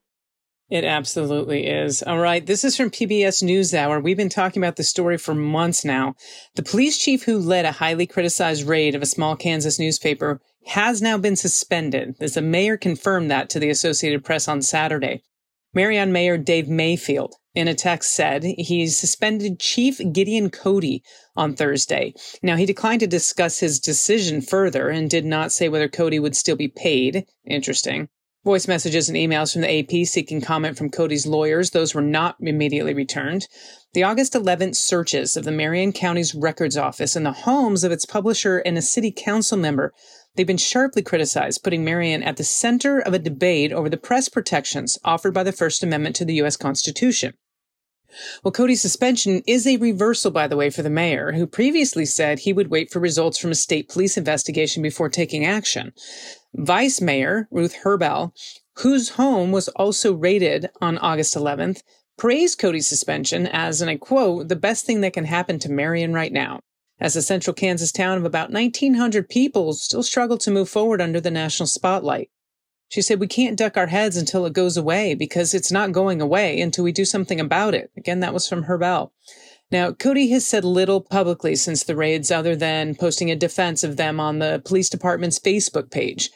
It 0.70 0.84
absolutely 0.84 1.68
is. 1.68 2.02
All 2.02 2.18
right. 2.18 2.44
This 2.44 2.64
is 2.64 2.76
from 2.76 2.90
PBS 2.90 3.44
NewsHour. 3.44 4.02
We've 4.02 4.18
been 4.18 4.30
talking 4.30 4.64
about 4.64 4.78
the 4.78 4.84
story 4.84 5.16
for 5.20 5.36
months 5.36 5.86
now. 5.86 6.16
The 6.56 6.64
police 6.64 6.98
chief 6.98 7.22
who 7.24 7.38
led 7.38 7.66
a 7.66 7.72
highly 7.74 8.08
criticized 8.08 8.64
raid 8.66 8.96
of 8.96 9.04
a 9.04 9.08
small 9.08 9.36
Kansas 9.36 9.78
newspaper 9.78 10.42
has 10.68 11.04
now 11.04 11.20
been 11.20 11.36
suspended, 11.36 12.16
as 12.20 12.34
the 12.34 12.42
mayor 12.42 12.78
confirmed 12.78 13.30
that 13.30 13.48
to 13.52 13.60
the 13.60 13.70
Associated 13.70 14.26
Press 14.26 14.48
on 14.48 14.64
Saturday. 14.64 15.22
Marion 15.76 16.12
Mayor 16.12 16.36
Dave 16.38 16.68
Mayfield, 16.68 17.36
in 17.54 17.68
a 17.68 17.76
text, 17.76 18.16
said 18.16 18.44
he 18.44 18.88
suspended 18.88 19.60
Chief 19.60 20.00
Gideon 20.12 20.50
Cody 20.50 21.04
on 21.36 21.54
Thursday. 21.56 22.14
Now, 22.42 22.56
he 22.56 22.66
declined 22.66 23.02
to 23.02 23.08
discuss 23.08 23.60
his 23.60 23.80
decision 23.80 24.42
further 24.42 24.90
and 24.90 25.10
did 25.12 25.26
not 25.26 25.52
say 25.52 25.70
whether 25.70 25.88
Cody 25.90 26.18
would 26.18 26.36
still 26.36 26.56
be 26.56 26.70
paid. 26.70 27.26
Interesting 27.46 28.08
voice 28.46 28.68
messages 28.68 29.10
and 29.10 29.18
emails 29.18 29.52
from 29.52 29.64
the 29.64 29.80
AP 29.80 30.06
seeking 30.06 30.40
comment 30.40 30.78
from 30.78 30.92
Cody's 30.92 31.26
lawyers. 31.26 31.72
Those 31.72 31.96
were 31.96 32.02
not 32.02 32.36
immediately 32.40 32.94
returned. 32.94 33.48
The 33.94 34.04
August 34.04 34.34
11th 34.34 34.76
searches 34.76 35.36
of 35.36 35.46
the 35.46 35.52
Marion 35.52 35.92
County's 35.92 36.36
records 36.36 36.78
office 36.78 37.16
and 37.16 37.26
the 37.26 37.32
homes 37.32 37.84
of 37.84 37.92
its 37.92 38.06
publisher 38.06 38.60
and 38.60 38.78
a 38.78 38.84
city 38.84 39.12
council 39.12 39.58
member. 39.58 39.92
They've 40.36 40.46
been 40.46 40.58
sharply 40.58 41.02
criticized, 41.02 41.64
putting 41.64 41.84
Marion 41.84 42.22
at 42.22 42.38
the 42.38 42.44
center 42.44 43.00
of 43.00 43.14
a 43.16 43.20
debate 43.20 43.72
over 43.74 43.90
the 43.90 43.98
press 43.98 44.30
protections 44.30 45.00
offered 45.04 45.34
by 45.34 45.44
the 45.44 45.54
First 45.54 45.82
Amendment 45.82 46.16
to 46.18 46.26
the 46.26 46.34
U.S. 46.36 46.56
Constitution. 46.56 47.34
Well, 48.44 48.52
Cody's 48.54 48.82
suspension 48.82 49.42
is 49.48 49.66
a 49.68 49.76
reversal, 49.78 50.32
by 50.32 50.48
the 50.48 50.56
way, 50.56 50.70
for 50.70 50.82
the 50.82 50.90
mayor, 50.90 51.34
who 51.34 51.48
previously 51.48 52.06
said 52.06 52.40
he 52.40 52.54
would 52.54 52.70
wait 52.70 52.90
for 52.92 53.00
results 53.00 53.38
from 53.38 53.52
a 53.52 53.56
state 53.56 53.90
police 53.90 54.16
investigation 54.18 54.84
before 54.84 55.10
taking 55.10 55.46
action 55.46 55.92
vice 56.58 57.02
mayor, 57.02 57.48
Ruth 57.52 57.76
Herbel, 57.84 58.32
whose 58.80 59.10
home 59.10 59.52
was 59.52 59.68
also 59.70 60.14
raided 60.14 60.70
on 60.82 60.98
August 60.98 61.36
11th, 61.36 61.82
praised 62.18 62.60
Cody's 62.60 62.88
suspension 62.88 63.48
as, 63.48 63.82
and 63.82 63.90
I 63.90 63.98
quote, 63.98 64.48
the 64.48 64.56
best 64.56 64.86
thing 64.86 65.02
that 65.02 65.14
can 65.14 65.26
happen 65.26 65.60
to 65.60 65.72
Marion 65.72 66.14
right 66.14 66.32
now, 66.32 66.62
as 67.00 67.14
the 67.16 67.22
central 67.22 67.54
Kansas 67.54 67.92
town 67.92 68.18
of 68.18 68.26
about 68.26 68.52
1,900 68.52 69.28
people 69.28 69.74
still 69.74 70.04
struggle 70.04 70.38
to 70.38 70.52
move 70.52 70.70
forward 70.70 71.02
under 71.02 71.20
the 71.20 71.32
national 71.32 71.68
spotlight. 71.68 72.30
She 72.88 73.02
said, 73.02 73.20
We 73.20 73.28
can't 73.28 73.58
duck 73.58 73.78
our 73.78 73.88
heads 73.88 74.16
until 74.16 74.46
it 74.46 74.54
goes 74.54 74.78
away 74.78 75.16
because 75.16 75.54
it's 75.56 75.72
not 75.72 75.92
going 75.92 76.22
away 76.22 76.62
until 76.62 76.84
we 76.84 76.92
do 76.92 77.04
something 77.04 77.40
about 77.40 77.74
it. 77.74 77.92
Again, 77.98 78.20
that 78.22 78.34
was 78.34 78.48
from 78.48 78.66
Herbel. 78.66 79.10
Now, 79.72 79.92
Cody 79.92 80.30
has 80.30 80.46
said 80.48 80.64
little 80.64 81.02
publicly 81.02 81.56
since 81.56 81.84
the 81.84 81.96
raids 81.96 82.30
other 82.30 82.56
than 82.56 82.94
posting 82.94 83.32
a 83.32 83.36
defense 83.36 83.84
of 83.84 83.98
them 83.98 84.20
on 84.20 84.38
the 84.38 84.62
police 84.64 84.88
department's 84.88 85.40
Facebook 85.40 85.90
page. 85.90 86.30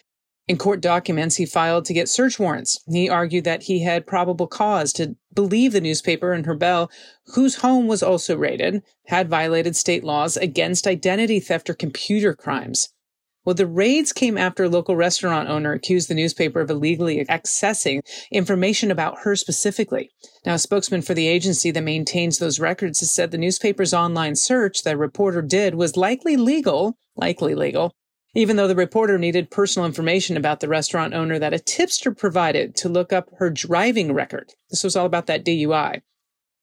In 0.49 0.57
court 0.57 0.81
documents 0.81 1.35
he 1.35 1.45
filed 1.45 1.85
to 1.85 1.93
get 1.93 2.09
search 2.09 2.39
warrants, 2.39 2.79
he 2.91 3.07
argued 3.07 3.43
that 3.43 3.61
he 3.63 3.83
had 3.83 4.07
probable 4.07 4.47
cause 4.47 4.91
to 4.93 5.15
believe 5.31 5.73
the 5.73 5.79
newspaper 5.79 6.33
and 6.33 6.57
Bell, 6.59 6.89
whose 7.35 7.57
home 7.57 7.85
was 7.85 8.01
also 8.01 8.35
raided, 8.35 8.81
had 9.09 9.29
violated 9.29 9.75
state 9.75 10.03
laws 10.03 10.37
against 10.37 10.87
identity 10.87 11.39
theft 11.39 11.69
or 11.69 11.75
computer 11.75 12.33
crimes. 12.33 12.89
Well, 13.45 13.53
the 13.53 13.67
raids 13.67 14.11
came 14.11 14.39
after 14.39 14.63
a 14.63 14.69
local 14.69 14.95
restaurant 14.95 15.49
owner 15.49 15.71
accused 15.71 16.09
the 16.09 16.15
newspaper 16.15 16.61
of 16.61 16.71
illegally 16.71 17.23
accessing 17.25 17.99
information 18.31 18.89
about 18.89 19.19
her 19.19 19.35
specifically. 19.35 20.09
Now, 20.47 20.55
a 20.55 20.59
spokesman 20.59 21.03
for 21.03 21.13
the 21.13 21.27
agency 21.27 21.69
that 21.69 21.83
maintains 21.83 22.39
those 22.39 22.59
records 22.59 23.01
has 23.01 23.11
said 23.13 23.29
the 23.29 23.37
newspaper's 23.37 23.93
online 23.93 24.35
search 24.35 24.81
that 24.81 24.97
reporter 24.97 25.43
did 25.43 25.75
was 25.75 25.95
likely 25.95 26.37
legal, 26.37 26.95
likely 27.15 27.53
legal, 27.53 27.93
even 28.35 28.55
though 28.57 28.67
the 28.67 28.75
reporter 28.75 29.17
needed 29.17 29.49
personal 29.49 29.85
information 29.87 30.37
about 30.37 30.59
the 30.59 30.67
restaurant 30.67 31.13
owner 31.13 31.39
that 31.39 31.53
a 31.53 31.59
tipster 31.59 32.11
provided 32.11 32.75
to 32.75 32.89
look 32.89 33.11
up 33.11 33.29
her 33.39 33.49
driving 33.49 34.13
record. 34.13 34.53
This 34.69 34.83
was 34.83 34.95
all 34.95 35.05
about 35.05 35.25
that 35.27 35.43
DUI. 35.43 36.01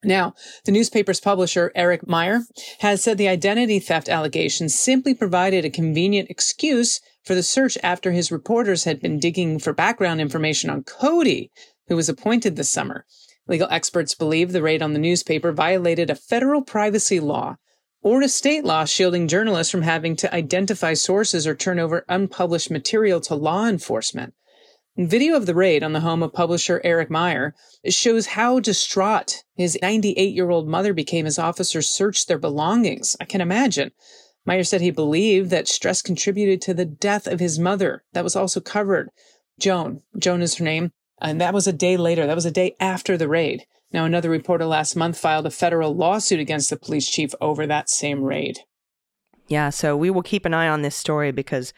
Now, 0.05 0.35
the 0.65 0.71
newspaper's 0.73 1.19
publisher, 1.21 1.73
Eric 1.75 2.07
Meyer, 2.07 2.41
has 2.81 3.03
said 3.03 3.19
the 3.19 3.27
identity 3.29 3.81
theft 3.81 4.09
allegations 4.09 4.79
simply 4.79 5.15
provided 5.15 5.65
a 5.65 5.71
convenient 5.71 6.31
excuse 6.31 7.01
for 7.25 7.35
the 7.35 7.43
search 7.43 7.77
after 7.83 8.13
his 8.13 8.31
reporters 8.31 8.85
had 8.85 9.01
been 9.01 9.19
digging 9.19 9.59
for 9.59 9.73
background 9.73 10.21
information 10.21 10.71
on 10.71 10.85
Cody, 10.85 11.51
who 11.89 11.97
was 11.97 12.09
appointed 12.09 12.55
this 12.55 12.69
summer. 12.71 13.05
Legal 13.49 13.69
experts 13.71 14.15
believe 14.15 14.53
the 14.53 14.63
raid 14.63 14.83
on 14.83 14.93
the 14.93 14.99
newspaper 15.01 15.51
violated 15.51 16.11
a 16.11 16.15
federal 16.15 16.63
privacy 16.63 17.19
law 17.19 17.57
or 18.07 18.23
a 18.23 18.29
state 18.29 18.65
law 18.65 18.85
shielding 18.85 19.27
journalists 19.27 19.73
from 19.73 19.83
having 19.83 20.15
to 20.15 20.33
identify 20.33 20.95
sources 20.95 21.45
or 21.45 21.57
turn 21.57 21.81
over 21.81 22.05
unpublished 22.09 22.71
material 22.71 23.21
to 23.21 23.35
law 23.35 23.67
enforcement. 23.67 24.33
Video 24.97 25.35
of 25.37 25.45
the 25.47 25.57
raid 25.57 25.83
on 25.83 25.93
the 25.93 25.99
home 25.99 26.23
of 26.23 26.33
publisher 26.33 26.81
Eric 26.85 27.11
Meyer 27.11 27.53
shows 27.89 28.27
how 28.29 28.61
distraught 28.61 29.43
his 29.57 29.77
98 29.83 30.33
year 30.33 30.51
old 30.51 30.69
mother 30.69 30.95
became 30.95 31.27
as 31.27 31.37
officers 31.37 31.89
searched 31.91 32.29
their 32.29 32.39
belongings. 32.39 33.17
I 33.21 33.25
can 33.25 33.41
imagine. 33.41 33.91
Meyer 34.45 34.63
said 34.63 34.81
he 34.83 34.93
believed 34.93 35.51
that 35.51 35.67
stress 35.67 36.01
contributed 36.01 36.63
to 36.63 36.75
the 36.75 36.85
death 36.85 37.27
of 37.27 37.41
his 37.41 37.59
mother. 37.59 38.05
That 38.13 38.23
was 38.23 38.37
also 38.37 38.61
covered. 38.61 39.11
Joan, 39.59 40.01
Joan 40.17 40.43
is 40.43 40.55
her 40.59 40.65
name. 40.65 40.93
And 41.21 41.41
that 41.41 41.53
was 41.53 41.67
a 41.67 41.73
day 41.73 41.97
later. 41.97 42.25
That 42.25 42.37
was 42.37 42.47
a 42.47 42.53
day 42.53 42.77
after 42.79 43.17
the 43.17 43.27
raid. 43.27 43.65
Now, 43.93 44.05
another 44.05 44.31
reporter 44.31 44.65
last 44.65 44.97
month 44.97 45.19
filed 45.19 45.47
a 45.47 45.51
federal 45.51 45.95
lawsuit 45.95 46.41
against 46.41 46.71
the 46.71 46.77
police 46.77 47.09
chief 47.09 47.35
over 47.41 47.67
that 47.67 47.89
same 47.89 48.23
raid. 48.25 48.61
Yeah, 49.49 49.71
so 49.71 49.97
we 49.97 50.11
will 50.11 50.23
keep 50.23 50.45
an 50.45 50.55
eye 50.55 50.69
on 50.69 50.83
this 50.83 50.97
story 50.97 51.31
because 51.31 51.73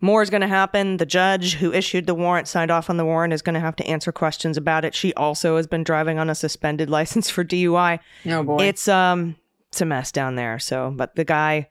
more 0.00 0.22
is 0.22 0.30
going 0.30 0.40
to 0.40 0.48
happen. 0.48 0.96
The 0.96 1.04
judge 1.04 1.54
who 1.54 1.70
issued 1.70 2.06
the 2.06 2.14
warrant, 2.14 2.48
signed 2.48 2.70
off 2.70 2.88
on 2.88 2.96
the 2.96 3.04
warrant, 3.04 3.34
is 3.34 3.42
going 3.42 3.54
to 3.54 3.60
have 3.60 3.76
to 3.76 3.86
answer 3.86 4.10
questions 4.10 4.56
about 4.56 4.86
it. 4.86 4.94
She 4.94 5.12
also 5.14 5.58
has 5.58 5.66
been 5.66 5.84
driving 5.84 6.18
on 6.18 6.30
a 6.30 6.34
suspended 6.34 6.88
license 6.90 7.28
for 7.28 7.44
DUI. 7.44 7.98
Oh 8.26 8.42
boy, 8.42 8.64
it's 8.64 8.88
um, 8.88 9.36
it's 9.70 9.82
a 9.82 9.84
mess 9.84 10.12
down 10.12 10.36
there. 10.36 10.58
So, 10.58 10.90
but 10.96 11.14
the 11.14 11.24
guy, 11.26 11.68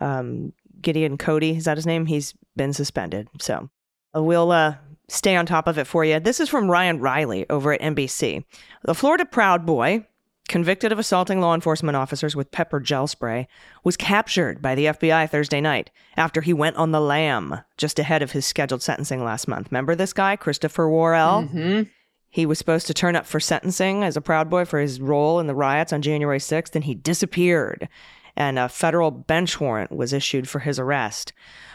um, 0.00 0.52
Gideon 0.80 1.16
Cody, 1.16 1.56
is 1.56 1.66
that 1.66 1.76
his 1.78 1.86
name? 1.86 2.06
He's 2.06 2.34
been 2.56 2.72
suspended. 2.72 3.28
So, 3.38 3.70
we'll 4.12 4.50
uh, 4.50 4.74
stay 5.12 5.36
on 5.36 5.44
top 5.46 5.66
of 5.68 5.76
it 5.78 5.86
for 5.86 6.04
you. 6.06 6.18
This 6.18 6.40
is 6.40 6.48
from 6.48 6.70
Ryan 6.70 6.98
Riley 6.98 7.44
over 7.50 7.70
at 7.72 7.80
NBC. 7.82 8.44
The 8.84 8.94
Florida 8.94 9.26
Proud 9.26 9.66
Boy, 9.66 10.06
convicted 10.48 10.90
of 10.90 10.98
assaulting 10.98 11.38
law 11.40 11.54
enforcement 11.54 11.96
officers 11.96 12.34
with 12.34 12.50
pepper 12.50 12.80
gel 12.80 13.06
spray, 13.06 13.46
was 13.84 13.98
captured 13.98 14.62
by 14.62 14.74
the 14.74 14.86
FBI 14.86 15.28
Thursday 15.30 15.60
night 15.60 15.90
after 16.16 16.40
he 16.40 16.54
went 16.54 16.76
on 16.76 16.92
the 16.92 17.00
lam 17.00 17.60
just 17.76 17.98
ahead 17.98 18.22
of 18.22 18.32
his 18.32 18.46
scheduled 18.46 18.82
sentencing 18.82 19.22
last 19.22 19.46
month. 19.46 19.68
Remember 19.70 19.94
this 19.94 20.14
guy, 20.14 20.34
Christopher 20.34 20.88
Worrell? 20.88 21.42
Mm-hmm. 21.42 21.82
He 22.30 22.46
was 22.46 22.56
supposed 22.58 22.86
to 22.86 22.94
turn 22.94 23.14
up 23.14 23.26
for 23.26 23.38
sentencing 23.38 24.02
as 24.02 24.16
a 24.16 24.22
Proud 24.22 24.48
Boy 24.48 24.64
for 24.64 24.78
his 24.80 24.98
role 24.98 25.38
in 25.40 25.46
the 25.46 25.54
riots 25.54 25.92
on 25.92 26.00
January 26.00 26.38
6th, 26.38 26.74
and 26.74 26.84
he 26.84 26.94
disappeared. 26.94 27.86
And 28.34 28.58
a 28.58 28.70
federal 28.70 29.10
bench 29.10 29.60
warrant 29.60 29.92
was 29.92 30.14
issued 30.14 30.48
for 30.48 30.60
his 30.60 30.78
arrest. 30.78 31.34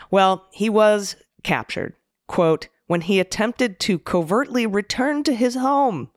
Well, 0.10 0.48
he 0.52 0.72
was 0.72 1.16
captured. 1.44 1.94
Quote, 2.28 2.70
when 2.88 3.02
he 3.02 3.20
attempted 3.20 3.80
to 3.82 4.00
covertly 4.00 4.66
return 4.66 5.24
to 5.24 5.34
his 5.36 5.56
home 5.56 6.10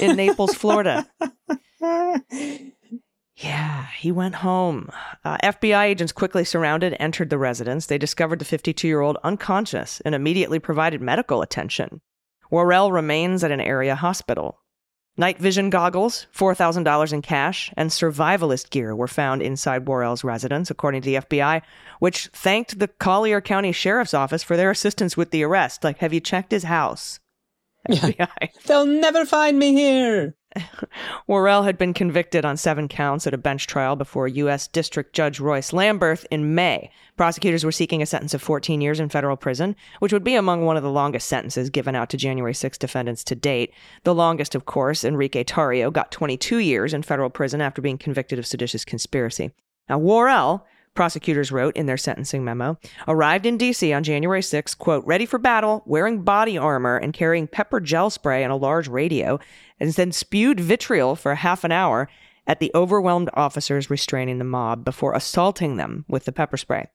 in 0.00 0.16
Naples, 0.16 0.54
Florida. 0.54 1.06
Yeah, 3.42 3.86
he 3.98 4.12
went 4.12 4.34
home. 4.34 4.90
Uh, 5.24 5.38
FBI 5.42 5.84
agents 5.84 6.12
quickly 6.12 6.44
surrounded, 6.44 6.94
entered 7.00 7.30
the 7.30 7.38
residence. 7.38 7.86
They 7.86 7.96
discovered 7.96 8.38
the 8.38 8.44
52 8.44 8.86
year 8.86 9.00
old 9.00 9.16
unconscious 9.24 9.98
and 10.04 10.14
immediately 10.14 10.58
provided 10.58 11.00
medical 11.00 11.40
attention. 11.40 12.02
Worrell 12.50 12.92
remains 12.92 13.42
at 13.42 13.50
an 13.50 13.62
area 13.62 13.94
hospital. 13.94 14.58
Night 15.16 15.38
vision 15.38 15.70
goggles, 15.70 16.26
$4,000 16.34 17.12
in 17.12 17.20
cash, 17.22 17.72
and 17.76 17.90
survivalist 17.90 18.70
gear 18.70 18.94
were 18.94 19.08
found 19.08 19.42
inside 19.42 19.86
Worrell's 19.88 20.22
residence, 20.24 20.70
according 20.70 21.02
to 21.02 21.06
the 21.06 21.14
FBI, 21.16 21.62
which 21.98 22.28
thanked 22.28 22.78
the 22.78 22.88
Collier 22.88 23.40
County 23.40 23.72
Sheriff's 23.72 24.14
Office 24.14 24.42
for 24.42 24.56
their 24.56 24.70
assistance 24.70 25.16
with 25.16 25.30
the 25.30 25.42
arrest. 25.42 25.82
Like, 25.82 25.98
have 25.98 26.12
you 26.12 26.20
checked 26.20 26.52
his 26.52 26.62
house? 26.64 27.18
FBI. 27.88 28.50
They'll 28.66 28.86
never 28.86 29.24
find 29.24 29.58
me 29.58 29.72
here. 29.74 30.34
Worrell 31.30 31.62
had 31.62 31.78
been 31.78 31.94
convicted 31.94 32.44
on 32.44 32.56
seven 32.56 32.88
counts 32.88 33.24
at 33.24 33.32
a 33.34 33.38
bench 33.38 33.68
trial 33.68 33.94
before 33.94 34.26
U.S. 34.26 34.66
District 34.66 35.12
Judge 35.14 35.38
Royce 35.38 35.70
Lamberth 35.70 36.26
in 36.32 36.56
May. 36.56 36.90
Prosecutors 37.16 37.64
were 37.64 37.70
seeking 37.70 38.02
a 38.02 38.06
sentence 38.06 38.34
of 38.34 38.42
14 38.42 38.80
years 38.80 38.98
in 38.98 39.10
federal 39.10 39.36
prison, 39.36 39.76
which 40.00 40.12
would 40.12 40.24
be 40.24 40.34
among 40.34 40.64
one 40.64 40.76
of 40.76 40.82
the 40.82 40.90
longest 40.90 41.28
sentences 41.28 41.70
given 41.70 41.94
out 41.94 42.10
to 42.10 42.16
January 42.16 42.52
6 42.52 42.76
defendants 42.78 43.22
to 43.22 43.36
date. 43.36 43.72
The 44.02 44.12
longest, 44.12 44.56
of 44.56 44.66
course, 44.66 45.04
Enrique 45.04 45.44
Tarrio 45.44 45.92
got 45.92 46.10
22 46.10 46.56
years 46.58 46.92
in 46.92 47.04
federal 47.04 47.30
prison 47.30 47.60
after 47.60 47.80
being 47.80 47.96
convicted 47.96 48.40
of 48.40 48.46
seditious 48.46 48.84
conspiracy. 48.84 49.52
Now, 49.88 49.98
Worrell, 49.98 50.66
prosecutors 50.94 51.52
wrote 51.52 51.76
in 51.76 51.86
their 51.86 51.96
sentencing 51.96 52.42
memo, 52.44 52.76
arrived 53.06 53.46
in 53.46 53.56
D.C. 53.56 53.92
on 53.92 54.02
January 54.02 54.42
6, 54.42 54.74
quote, 54.74 55.06
ready 55.06 55.26
for 55.26 55.38
battle, 55.38 55.84
wearing 55.86 56.22
body 56.22 56.58
armor 56.58 56.96
and 56.96 57.12
carrying 57.14 57.46
pepper 57.46 57.78
gel 57.78 58.10
spray 58.10 58.42
and 58.42 58.52
a 58.52 58.56
large 58.56 58.88
radio 58.88 59.38
and 59.80 59.90
then 59.94 60.12
spewed 60.12 60.60
vitriol 60.60 61.16
for 61.16 61.34
half 61.34 61.64
an 61.64 61.72
hour 61.72 62.08
at 62.46 62.60
the 62.60 62.70
overwhelmed 62.74 63.30
officers 63.34 63.90
restraining 63.90 64.38
the 64.38 64.44
mob 64.44 64.84
before 64.84 65.14
assaulting 65.14 65.76
them 65.76 66.04
with 66.06 66.26
the 66.26 66.32
pepper 66.32 66.56
spray. 66.56 66.86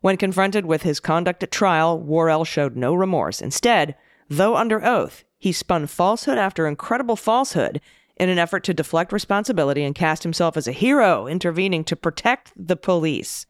When 0.00 0.16
confronted 0.16 0.66
with 0.66 0.82
his 0.82 1.00
conduct 1.00 1.42
at 1.42 1.50
trial, 1.50 1.98
Worrell 1.98 2.44
showed 2.44 2.76
no 2.76 2.94
remorse. 2.94 3.40
Instead, 3.40 3.94
though 4.28 4.56
under 4.56 4.84
oath, 4.84 5.24
he 5.38 5.52
spun 5.52 5.86
falsehood 5.86 6.38
after 6.38 6.66
incredible 6.66 7.16
falsehood 7.16 7.80
in 8.16 8.28
an 8.28 8.38
effort 8.38 8.64
to 8.64 8.74
deflect 8.74 9.12
responsibility 9.12 9.82
and 9.84 9.94
cast 9.94 10.22
himself 10.22 10.56
as 10.56 10.66
a 10.66 10.72
hero 10.72 11.26
intervening 11.26 11.84
to 11.84 11.96
protect 11.96 12.52
the 12.56 12.76
police. 12.76 13.46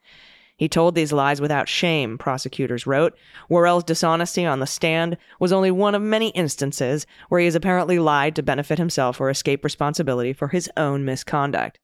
He 0.59 0.69
told 0.69 0.95
these 0.95 1.13
lies 1.13 1.41
without 1.41 1.69
shame, 1.69 2.17
prosecutors 2.17 2.87
wrote. 2.87 3.17
Worrell's 3.51 3.85
dishonesty 3.85 4.47
on 4.47 4.61
the 4.61 4.67
stand 4.67 5.19
was 5.39 5.53
only 5.53 5.71
one 5.71 5.95
of 5.95 6.01
many 6.01 6.31
instances 6.31 7.07
where 7.29 7.41
he 7.41 7.45
has 7.45 7.55
apparently 7.55 7.99
lied 7.99 8.35
to 8.37 8.43
benefit 8.43 8.79
himself 8.79 9.21
or 9.21 9.29
escape 9.29 9.63
responsibility 9.65 10.33
for 10.33 10.49
his 10.49 10.71
own 10.77 11.05
misconduct. 11.05 11.79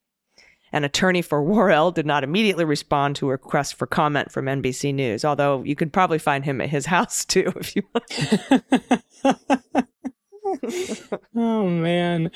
An 0.73 0.85
attorney 0.85 1.21
for 1.21 1.43
Worrell 1.43 1.91
did 1.91 2.07
not 2.07 2.25
immediately 2.25 2.65
respond 2.65 3.15
to 3.17 3.29
a 3.29 3.33
request 3.33 3.75
for 3.75 3.87
comment 3.87 4.33
from 4.33 4.47
NBC 4.47 4.95
News, 4.95 5.23
although 5.23 5.63
you 5.65 5.77
could 5.77 5.93
probably 5.93 6.19
find 6.19 6.47
him 6.47 6.63
at 6.63 6.71
his 6.71 6.87
house 6.87 7.27
too 7.27 7.53
if 7.57 7.77
you 7.77 7.83
want. 7.93 9.85
oh 11.37 11.69
man. 11.69 12.31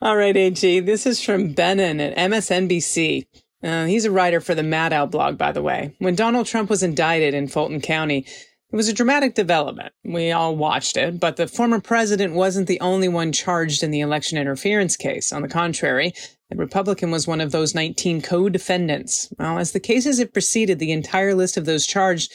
All 0.00 0.16
right, 0.16 0.34
AG. 0.34 0.80
This 0.80 1.04
is 1.04 1.20
from 1.22 1.54
Benen 1.54 2.00
at 2.00 2.16
MSNBC. 2.16 3.26
Uh, 3.62 3.84
he's 3.86 4.04
a 4.04 4.10
writer 4.10 4.40
for 4.40 4.54
the 4.54 4.62
Maddow 4.62 5.08
blog, 5.10 5.38
by 5.38 5.52
the 5.52 5.62
way. 5.62 5.94
When 5.98 6.14
Donald 6.16 6.46
Trump 6.46 6.68
was 6.68 6.82
indicted 6.82 7.32
in 7.32 7.46
Fulton 7.48 7.80
County, 7.80 8.18
it 8.72 8.76
was 8.76 8.88
a 8.88 8.92
dramatic 8.92 9.34
development. 9.34 9.92
We 10.04 10.32
all 10.32 10.56
watched 10.56 10.96
it, 10.96 11.20
but 11.20 11.36
the 11.36 11.46
former 11.46 11.78
president 11.80 12.34
wasn't 12.34 12.66
the 12.66 12.80
only 12.80 13.06
one 13.08 13.30
charged 13.32 13.82
in 13.82 13.90
the 13.90 14.00
election 14.00 14.36
interference 14.38 14.96
case. 14.96 15.32
On 15.32 15.42
the 15.42 15.48
contrary, 15.48 16.12
the 16.50 16.56
Republican 16.56 17.10
was 17.10 17.26
one 17.28 17.40
of 17.40 17.52
those 17.52 17.74
19 17.74 18.22
co 18.22 18.48
defendants. 18.48 19.32
Well, 19.38 19.58
as 19.58 19.72
the 19.72 19.80
cases 19.80 20.18
have 20.18 20.32
proceeded, 20.32 20.78
the 20.78 20.90
entire 20.92 21.34
list 21.34 21.56
of 21.56 21.66
those 21.66 21.86
charged 21.86 22.32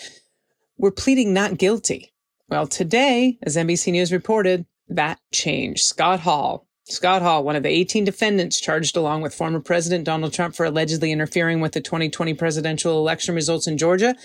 were 0.78 0.92
pleading 0.92 1.34
not 1.34 1.58
guilty. 1.58 2.14
Well, 2.50 2.68
today, 2.68 3.38
as 3.42 3.58
NBC 3.58 3.92
News 3.94 4.14
reported, 4.14 4.66
that 4.88 5.20
changed. 5.34 5.82
Scott 5.84 6.22
Hall, 6.22 6.67
Scott 6.90 7.22
Hall, 7.22 7.44
one 7.44 7.58
of 7.58 7.64
the 7.64 7.70
18 7.70 8.06
defendants 8.06 8.62
charged 8.62 8.96
along 8.96 9.22
with 9.22 9.36
former 9.36 9.60
President 9.60 10.06
Donald 10.06 10.32
Trump 10.32 10.56
for 10.56 10.66
allegedly 10.66 11.12
interfering 11.12 11.60
with 11.60 11.74
the 11.74 11.82
2020 11.82 12.34
presidential 12.34 12.98
election 12.98 13.36
results 13.36 13.68
in 13.68 13.78
Georgia, 13.78 14.16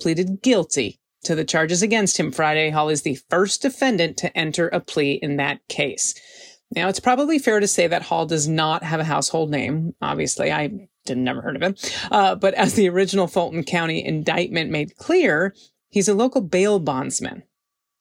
pleaded 0.00 0.40
guilty 0.40 1.00
to 1.24 1.34
the 1.34 1.44
charges 1.44 1.82
against 1.82 2.18
him 2.20 2.30
Friday. 2.30 2.70
Hall 2.70 2.88
is 2.88 3.02
the 3.02 3.18
first 3.28 3.60
defendant 3.62 4.16
to 4.18 4.36
enter 4.38 4.68
a 4.68 4.78
plea 4.78 5.14
in 5.14 5.36
that 5.36 5.66
case. 5.68 6.14
Now, 6.76 6.88
it's 6.88 7.00
probably 7.00 7.40
fair 7.40 7.58
to 7.58 7.66
say 7.66 7.88
that 7.88 8.02
Hall 8.02 8.24
does 8.24 8.46
not 8.46 8.84
have 8.84 9.00
a 9.00 9.04
household 9.04 9.50
name. 9.50 9.94
Obviously, 10.00 10.52
I 10.52 10.68
didn't 11.04 11.24
never 11.24 11.42
heard 11.42 11.56
of 11.56 11.62
him. 11.62 11.74
Uh, 12.10 12.36
but 12.36 12.54
as 12.54 12.74
the 12.74 12.88
original 12.88 13.26
Fulton 13.26 13.64
County 13.64 14.02
indictment 14.04 14.70
made 14.70 14.96
clear, 14.96 15.56
he's 15.88 16.06
a 16.08 16.14
local 16.14 16.40
bail 16.40 16.78
bondsman 16.78 17.42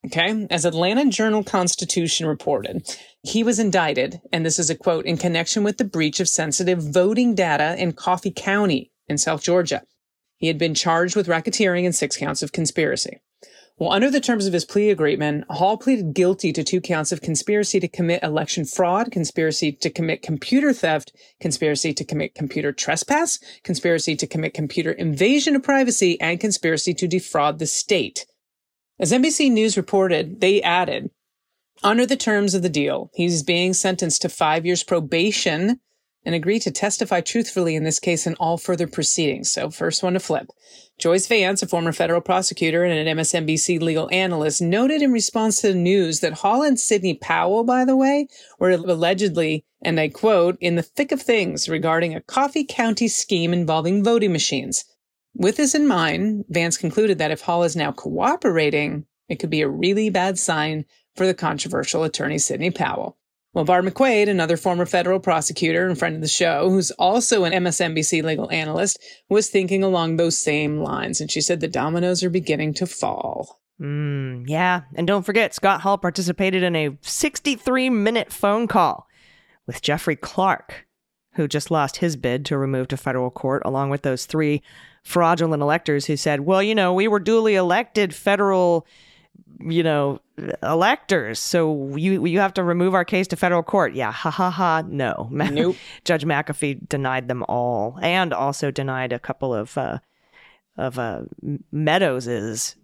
Okay. 0.08 0.48
As 0.50 0.65
Atlanta 0.65 1.08
Journal 1.12 1.43
Constitution 1.43 2.25
reported, 2.25 2.84
he 3.22 3.43
was 3.43 3.60
indicted, 3.60 4.20
and 4.34 4.43
this 4.43 4.58
is 4.58 4.72
a 4.72 4.75
quote, 4.75 5.05
in 5.05 5.15
connection 5.15 5.63
with 5.63 5.77
the 5.77 5.84
breach 5.84 6.20
of 6.20 6.27
sensitive 6.27 6.79
voting 6.79 7.36
data 7.36 7.75
in 7.77 7.93
Coffee 7.93 8.31
County 8.36 8.91
in 9.08 9.20
South 9.20 9.43
Georgia. 9.43 9.84
He 10.38 10.48
had 10.48 10.58
been 10.58 10.74
charged 10.74 11.15
with 11.15 11.27
racketeering 11.27 11.86
and 11.86 11.93
six 11.93 12.17
counts 12.17 12.41
of 12.41 12.51
conspiracy. 12.51 13.20
Well, 13.77 13.91
under 13.91 14.10
the 14.10 14.20
terms 14.20 14.48
of 14.48 14.53
his 14.53 14.65
plea 14.65 14.89
agreement, 14.89 15.43
Hall 15.51 15.77
pleaded 15.77 16.15
guilty 16.15 16.51
to 16.51 16.63
two 16.63 16.81
counts 16.81 17.12
of 17.12 17.22
conspiracy 17.22 17.79
to 17.79 17.88
commit 17.88 18.24
election 18.24 18.65
fraud, 18.65 19.12
conspiracy 19.12 19.72
to 19.72 19.89
commit 19.91 20.24
computer 20.24 20.74
theft, 20.74 21.12
conspiracy 21.39 21.93
to 21.93 22.03
commit 22.03 22.34
computer 22.34 22.72
trespass, 22.72 23.38
conspiracy 23.63 24.15
to 24.15 24.25
commit 24.25 24.55
computer 24.55 24.91
invasion 24.91 25.55
of 25.55 25.62
privacy, 25.62 26.20
and 26.20 26.39
conspiracy 26.39 26.96
to 26.96 27.08
defraud 27.08 27.60
the 27.60 27.67
state. 27.67 28.25
As 29.01 29.12
NBC 29.12 29.51
News 29.51 29.77
reported, 29.77 30.41
they 30.41 30.62
added, 30.62 31.10
under 31.81 32.05
the 32.05 32.15
terms 32.15 32.53
of 32.53 32.62
the 32.62 32.70
deal, 32.70 33.10
he's 33.15 33.41
being 33.41 33.74
sentenced 33.74 34.22
to 34.22 34.29
five 34.29 34.63
years 34.63 34.84
probation 34.84 35.79
and 36.24 36.36
agreed 36.36 36.60
to 36.62 36.72
testify 36.72 37.20
truthfully 37.20 37.74
in 37.75 37.84
this 37.84 37.98
case 38.00 38.27
and 38.27 38.36
all 38.39 38.60
further 38.60 38.86
proceedings. 38.86 39.51
So, 39.51 39.72
first 39.72 40.03
one 40.03 40.13
to 40.13 40.20
flip. 40.20 40.50
Joyce 41.00 41.25
Vance, 41.25 41.63
a 41.63 41.67
former 41.67 41.91
federal 41.91 42.22
prosecutor 42.22 42.84
and 42.84 42.96
an 43.08 43.17
MSNBC 43.17 43.81
legal 43.81 44.08
analyst, 44.12 44.62
noted 44.62 45.01
in 45.01 45.12
response 45.12 45.62
to 45.62 45.70
the 45.70 45.74
news 45.79 46.20
that 46.20 46.34
Hall 46.34 46.62
and 46.62 46.79
Sidney 46.79 47.15
Powell, 47.15 47.63
by 47.63 47.84
the 47.84 47.96
way, 47.96 48.27
were 48.60 48.70
allegedly, 48.70 49.65
and 49.81 50.00
I 50.00 50.10
quote, 50.10 50.60
in 50.62 50.75
the 50.75 50.84
thick 50.84 51.12
of 51.12 51.24
things 51.24 51.67
regarding 51.67 52.13
a 52.13 52.22
coffee 52.22 52.65
county 52.65 53.08
scheme 53.08 53.51
involving 53.51 54.03
voting 54.03 54.31
machines. 54.31 54.86
With 55.36 55.58
this 55.58 55.76
in 55.76 55.88
mind, 55.88 56.46
Vance 56.50 56.78
concluded 56.78 57.18
that 57.20 57.32
if 57.32 57.42
Hall 57.42 57.64
is 57.64 57.76
now 57.76 57.92
cooperating, 57.92 59.06
it 59.30 59.40
could 59.40 59.50
be 59.50 59.62
a 59.62 59.70
really 59.70 60.10
bad 60.10 60.38
sign 60.38 60.86
for 61.16 61.26
the 61.26 61.34
controversial 61.34 62.04
attorney 62.04 62.38
Sidney 62.38 62.72
Powell. 62.72 63.18
Well, 63.54 63.66
Barb 63.66 63.86
McQuade, 63.86 64.30
another 64.30 64.56
former 64.56 64.86
federal 64.86 65.20
prosecutor 65.20 65.86
and 65.88 65.98
friend 66.00 66.16
of 66.16 66.22
the 66.22 66.28
show, 66.28 66.70
who's 66.70 66.92
also 66.92 67.44
an 67.44 67.52
MSNBC 67.54 68.24
legal 68.24 68.50
analyst, 68.50 68.98
was 69.30 69.50
thinking 69.50 69.84
along 69.84 70.16
those 70.16 70.38
same 70.38 70.80
lines. 70.82 71.20
And 71.20 71.30
she 71.30 71.42
said 71.42 71.60
the 71.60 71.68
dominoes 71.68 72.24
are 72.24 72.30
beginning 72.30 72.74
to 72.76 72.88
fall. 72.88 73.60
Mm, 73.82 74.46
yeah. 74.48 74.82
And 74.96 75.06
don't 75.06 75.26
forget, 75.26 75.54
Scott 75.54 75.82
Hall 75.82 75.98
participated 75.98 76.64
in 76.64 76.76
a 76.76 76.98
63 77.02 77.90
minute 77.90 78.32
phone 78.32 78.68
call 78.68 79.08
with 79.68 79.82
Jeffrey 79.82 80.16
Clark, 80.16 80.86
who 81.34 81.48
just 81.48 81.72
lost 81.72 81.98
his 81.98 82.16
bid 82.16 82.46
to 82.46 82.58
remove 82.58 82.88
to 82.90 82.98
federal 82.98 83.30
court, 83.30 83.62
along 83.66 83.90
with 83.90 84.02
those 84.02 84.26
three 84.26 84.62
fraudulent 85.04 85.62
electors 85.62 86.06
who 86.06 86.18
said, 86.18 86.42
well, 86.42 86.62
you 86.62 86.76
know, 86.76 86.94
we 86.94 87.08
were 87.08 87.20
duly 87.20 87.56
elected 87.56 88.14
federal, 88.14 88.86
you 89.60 89.82
know, 89.82 90.20
electors. 90.62 91.40
So 91.40 91.96
you 91.96 92.26
you 92.26 92.40
have 92.40 92.54
to 92.56 92.64
remove 92.64 92.94
our 92.94 93.06
case 93.06 93.28
to 93.30 93.36
federal 93.36 93.64
court. 93.64 93.94
Yeah, 93.94 94.12
ha 94.12 94.30
ha 94.30 94.50
ha. 94.50 94.84
No, 94.88 95.30
nope. 95.32 95.76
Judge 96.04 96.26
McAfee 96.26 96.88
denied 96.90 97.28
them 97.28 97.44
all, 97.48 97.98
and 98.02 98.34
also 98.34 98.72
denied 98.72 99.14
a 99.14 99.20
couple 99.20 99.54
of 99.54 99.78
uh, 99.78 100.00
of 100.78 101.00
uh, 101.00 101.22
Meadows's 101.72 102.76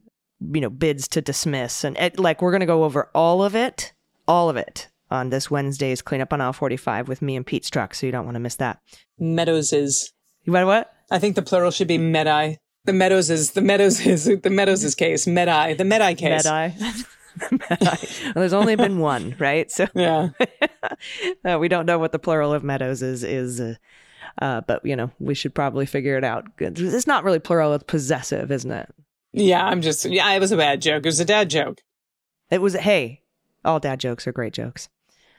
you 0.54 0.62
know 0.62 0.70
bids 0.70 1.08
to 1.10 1.22
dismiss, 1.22 1.84
and 1.84 1.98
it, 1.98 2.18
like 2.20 2.42
we're 2.42 2.52
going 2.52 2.62
to 2.62 2.66
go 2.66 2.86
over 2.86 3.10
all 3.14 3.44
of 3.44 3.56
it, 3.56 3.92
all 4.28 4.50
of 4.50 4.56
it 4.56 4.88
on 5.10 5.30
this 5.30 5.50
Wednesday's 5.50 6.02
Cleanup 6.02 6.34
on 6.34 6.42
Aisle 6.42 6.54
45 6.54 7.08
with 7.08 7.22
me 7.22 7.36
and 7.36 7.46
Pete 7.46 7.64
Strzok, 7.64 7.96
so 7.96 8.06
you 8.06 8.12
don't 8.12 8.26
want 8.26 8.36
to 8.36 8.40
miss 8.40 8.56
that. 8.56 8.80
Meadows 9.20 9.74
is. 9.74 10.12
You 10.44 10.54
want 10.54 10.68
what? 10.68 10.94
I 11.12 11.20
think 11.20 11.36
the 11.36 11.42
plural 11.42 11.72
should 11.72 11.88
be 11.88 11.98
Medi. 11.98 12.58
The 12.86 12.94
Meadows 12.94 13.30
is 13.30 13.52
the 13.52 13.62
Meadows 13.62 14.06
is 14.06 14.26
the 14.26 14.50
Meadows 14.50 14.84
is 14.86 14.96
case 14.96 15.28
Medi 15.28 15.74
the 15.74 15.84
Medi 15.84 16.16
case 16.16 16.46
Medi. 16.46 16.74
well, 17.70 17.98
there's 18.34 18.54
only 18.54 18.78
been 18.78 19.00
one, 19.00 19.36
right? 19.40 19.70
So 19.70 19.88
yeah, 19.96 20.30
uh, 21.46 21.60
we 21.60 21.68
don't 21.68 21.86
know 21.86 22.00
what 22.00 22.14
the 22.14 22.20
plural 22.20 22.54
of 22.54 22.64
meadows 22.64 23.02
is. 23.02 23.26
Is 23.26 23.60
uh, 23.60 23.76
uh, 24.42 24.62
but 24.62 24.86
you 24.86 24.96
know 24.96 25.12
we 25.20 25.34
should 25.36 25.54
probably 25.54 25.86
figure 25.86 26.16
it 26.18 26.24
out. 26.24 26.46
It's 26.60 27.08
not 27.08 27.26
really 27.26 27.40
plural; 27.40 27.74
it's 27.74 27.84
possessive, 27.84 28.52
isn't 28.54 28.72
it? 28.72 28.90
Yeah, 29.34 29.66
I'm 29.66 29.82
just 29.82 30.06
yeah. 30.06 30.32
It 30.32 30.40
was 30.40 30.54
a 30.54 30.58
bad 30.58 30.82
joke. 30.82 31.04
It 31.06 31.10
was 31.10 31.20
a 31.20 31.26
dad 31.26 31.50
joke. 31.50 31.80
It 32.50 32.62
was 32.62 32.74
hey, 32.74 33.22
all 33.66 33.82
dad 33.82 34.00
jokes 34.00 34.26
are 34.28 34.32
great 34.32 34.54
jokes. 34.54 34.88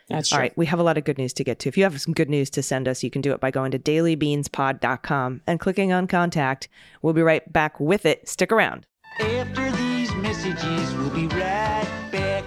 That's 0.09 0.31
true. 0.31 0.39
right. 0.39 0.57
We 0.57 0.67
have 0.67 0.79
a 0.79 0.83
lot 0.83 0.97
of 0.97 1.05
good 1.05 1.19
news 1.19 1.33
to 1.35 1.45
get 1.45 1.59
to. 1.61 1.69
If 1.69 1.77
you 1.77 1.85
have 1.85 2.01
some 2.01 2.15
good 2.15 2.31
news 2.31 2.49
to 2.51 2.63
send 2.63 2.89
us, 2.89 3.03
you 3.03 3.11
can 3.11 3.21
do 3.23 3.33
it 3.33 3.41
by 3.41 3.51
going 3.51 3.73
to 3.73 3.79
dailybeanspod.com 3.79 5.43
and 5.47 5.61
clicking 5.61 5.93
on 5.93 6.07
contact. 6.07 6.69
We'll 7.03 7.13
be 7.13 7.23
right 7.23 7.51
back 7.53 7.79
with 7.79 8.07
it. 8.07 8.27
Stick 8.29 8.51
around. 8.51 8.87
After 9.21 9.71
these 9.73 10.13
messages, 10.15 10.95
we'll 10.95 11.11
be 11.11 11.27
right 11.37 12.11
back. 12.11 12.45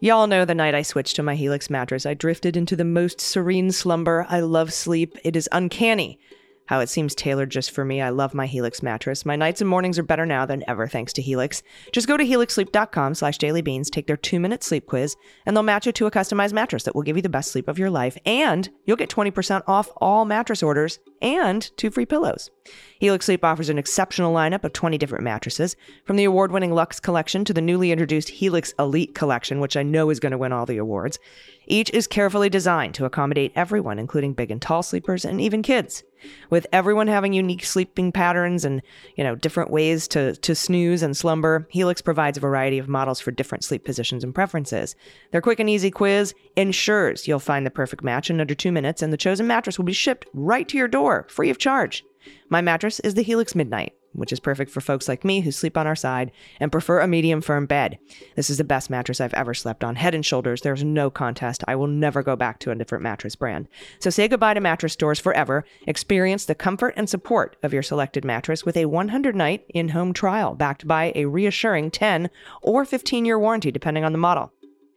Y'all 0.00 0.26
know 0.26 0.44
the 0.44 0.54
night 0.54 0.74
I 0.74 0.82
switched 0.82 1.16
to 1.16 1.22
my 1.22 1.34
Helix 1.34 1.68
mattress, 1.70 2.06
I 2.06 2.14
drifted 2.14 2.56
into 2.56 2.76
the 2.76 2.84
most 2.84 3.20
serene 3.20 3.72
slumber. 3.72 4.26
I 4.28 4.40
love 4.40 4.72
sleep, 4.72 5.16
it 5.24 5.36
is 5.36 5.48
uncanny 5.52 6.20
how 6.66 6.80
it 6.80 6.88
seems 6.88 7.14
tailored 7.14 7.50
just 7.50 7.70
for 7.70 7.84
me. 7.84 8.00
I 8.00 8.10
love 8.10 8.34
my 8.34 8.46
Helix 8.46 8.82
mattress. 8.82 9.24
My 9.24 9.34
nights 9.36 9.60
and 9.60 9.70
mornings 9.70 9.98
are 9.98 10.02
better 10.02 10.26
now 10.26 10.44
than 10.46 10.64
ever 10.68 10.86
thanks 10.86 11.12
to 11.14 11.22
Helix. 11.22 11.62
Just 11.92 12.08
go 12.08 12.16
to 12.16 12.24
helixsleep.com 12.24 13.14
slash 13.14 13.38
dailybeans, 13.38 13.88
take 13.88 14.06
their 14.06 14.16
two-minute 14.16 14.62
sleep 14.62 14.86
quiz, 14.86 15.16
and 15.46 15.56
they'll 15.56 15.62
match 15.62 15.86
you 15.86 15.92
to 15.92 16.06
a 16.06 16.10
customized 16.10 16.52
mattress 16.52 16.82
that 16.82 16.94
will 16.94 17.02
give 17.02 17.16
you 17.16 17.22
the 17.22 17.28
best 17.28 17.52
sleep 17.52 17.68
of 17.68 17.78
your 17.78 17.90
life. 17.90 18.18
And 18.26 18.68
you'll 18.84 18.96
get 18.96 19.10
20% 19.10 19.62
off 19.66 19.90
all 19.96 20.24
mattress 20.24 20.62
orders 20.62 20.98
and 21.22 21.68
two 21.76 21.90
free 21.90 22.06
pillows. 22.06 22.50
Helix 22.98 23.26
Sleep 23.26 23.44
offers 23.44 23.68
an 23.68 23.78
exceptional 23.78 24.32
lineup 24.34 24.64
of 24.64 24.72
20 24.72 24.96
different 24.96 25.24
mattresses, 25.24 25.76
from 26.04 26.16
the 26.16 26.24
award 26.24 26.50
winning 26.50 26.72
Luxe 26.72 26.98
collection 26.98 27.44
to 27.44 27.52
the 27.52 27.60
newly 27.60 27.92
introduced 27.92 28.30
Helix 28.30 28.72
Elite 28.78 29.14
collection, 29.14 29.60
which 29.60 29.76
I 29.76 29.82
know 29.82 30.10
is 30.10 30.20
going 30.20 30.32
to 30.32 30.38
win 30.38 30.52
all 30.52 30.66
the 30.66 30.78
awards. 30.78 31.18
Each 31.66 31.90
is 31.90 32.06
carefully 32.06 32.48
designed 32.48 32.94
to 32.94 33.04
accommodate 33.04 33.52
everyone, 33.54 33.98
including 33.98 34.32
big 34.32 34.50
and 34.50 34.62
tall 34.62 34.82
sleepers 34.82 35.24
and 35.24 35.40
even 35.40 35.62
kids. 35.62 36.04
With 36.48 36.66
everyone 36.72 37.08
having 37.08 37.34
unique 37.34 37.64
sleeping 37.64 38.12
patterns 38.12 38.64
and, 38.64 38.80
you 39.16 39.22
know, 39.24 39.34
different 39.34 39.70
ways 39.70 40.08
to, 40.08 40.34
to 40.36 40.54
snooze 40.54 41.02
and 41.02 41.16
slumber, 41.16 41.66
Helix 41.70 42.00
provides 42.00 42.38
a 42.38 42.40
variety 42.40 42.78
of 42.78 42.88
models 42.88 43.20
for 43.20 43.30
different 43.30 43.64
sleep 43.64 43.84
positions 43.84 44.24
and 44.24 44.34
preferences. 44.34 44.96
Their 45.32 45.42
quick 45.42 45.60
and 45.60 45.68
easy 45.68 45.90
quiz 45.90 46.32
ensures 46.56 47.28
you'll 47.28 47.38
find 47.40 47.66
the 47.66 47.70
perfect 47.70 48.02
match 48.04 48.30
in 48.30 48.40
under 48.40 48.54
two 48.54 48.72
minutes, 48.72 49.02
and 49.02 49.12
the 49.12 49.16
chosen 49.18 49.46
mattress 49.46 49.76
will 49.78 49.84
be 49.84 49.92
shipped 49.92 50.26
right 50.32 50.68
to 50.68 50.78
your 50.78 50.88
door, 50.88 51.26
free 51.28 51.50
of 51.50 51.58
charge. 51.58 52.04
My 52.48 52.60
mattress 52.60 53.00
is 53.00 53.14
the 53.14 53.22
Helix 53.22 53.54
Midnight, 53.54 53.92
which 54.12 54.32
is 54.32 54.40
perfect 54.40 54.70
for 54.70 54.80
folks 54.80 55.08
like 55.08 55.24
me 55.24 55.40
who 55.40 55.50
sleep 55.50 55.76
on 55.76 55.86
our 55.86 55.96
side 55.96 56.30
and 56.60 56.72
prefer 56.72 57.00
a 57.00 57.08
medium 57.08 57.40
firm 57.40 57.66
bed. 57.66 57.98
This 58.34 58.48
is 58.50 58.58
the 58.58 58.64
best 58.64 58.88
mattress 58.88 59.20
I've 59.20 59.34
ever 59.34 59.52
slept 59.54 59.84
on, 59.84 59.96
head 59.96 60.14
and 60.14 60.24
shoulders. 60.24 60.62
There's 60.62 60.84
no 60.84 61.10
contest. 61.10 61.64
I 61.66 61.76
will 61.76 61.86
never 61.88 62.22
go 62.22 62.36
back 62.36 62.58
to 62.60 62.70
a 62.70 62.74
different 62.74 63.02
mattress 63.02 63.34
brand. 63.36 63.68
So 63.98 64.10
say 64.10 64.28
goodbye 64.28 64.54
to 64.54 64.60
mattress 64.60 64.92
stores 64.92 65.20
forever. 65.20 65.64
Experience 65.86 66.44
the 66.44 66.54
comfort 66.54 66.94
and 66.96 67.08
support 67.08 67.56
of 67.62 67.72
your 67.72 67.82
selected 67.82 68.24
mattress 68.24 68.64
with 68.64 68.76
a 68.76 68.86
100 68.86 69.34
night 69.36 69.64
in 69.74 69.90
home 69.90 70.12
trial 70.12 70.54
backed 70.54 70.86
by 70.86 71.12
a 71.14 71.26
reassuring 71.26 71.90
10 71.90 72.30
or 72.62 72.84
15 72.84 73.24
year 73.24 73.38
warranty, 73.38 73.70
depending 73.70 74.04
on 74.04 74.12
the 74.12 74.18
model. 74.18 74.52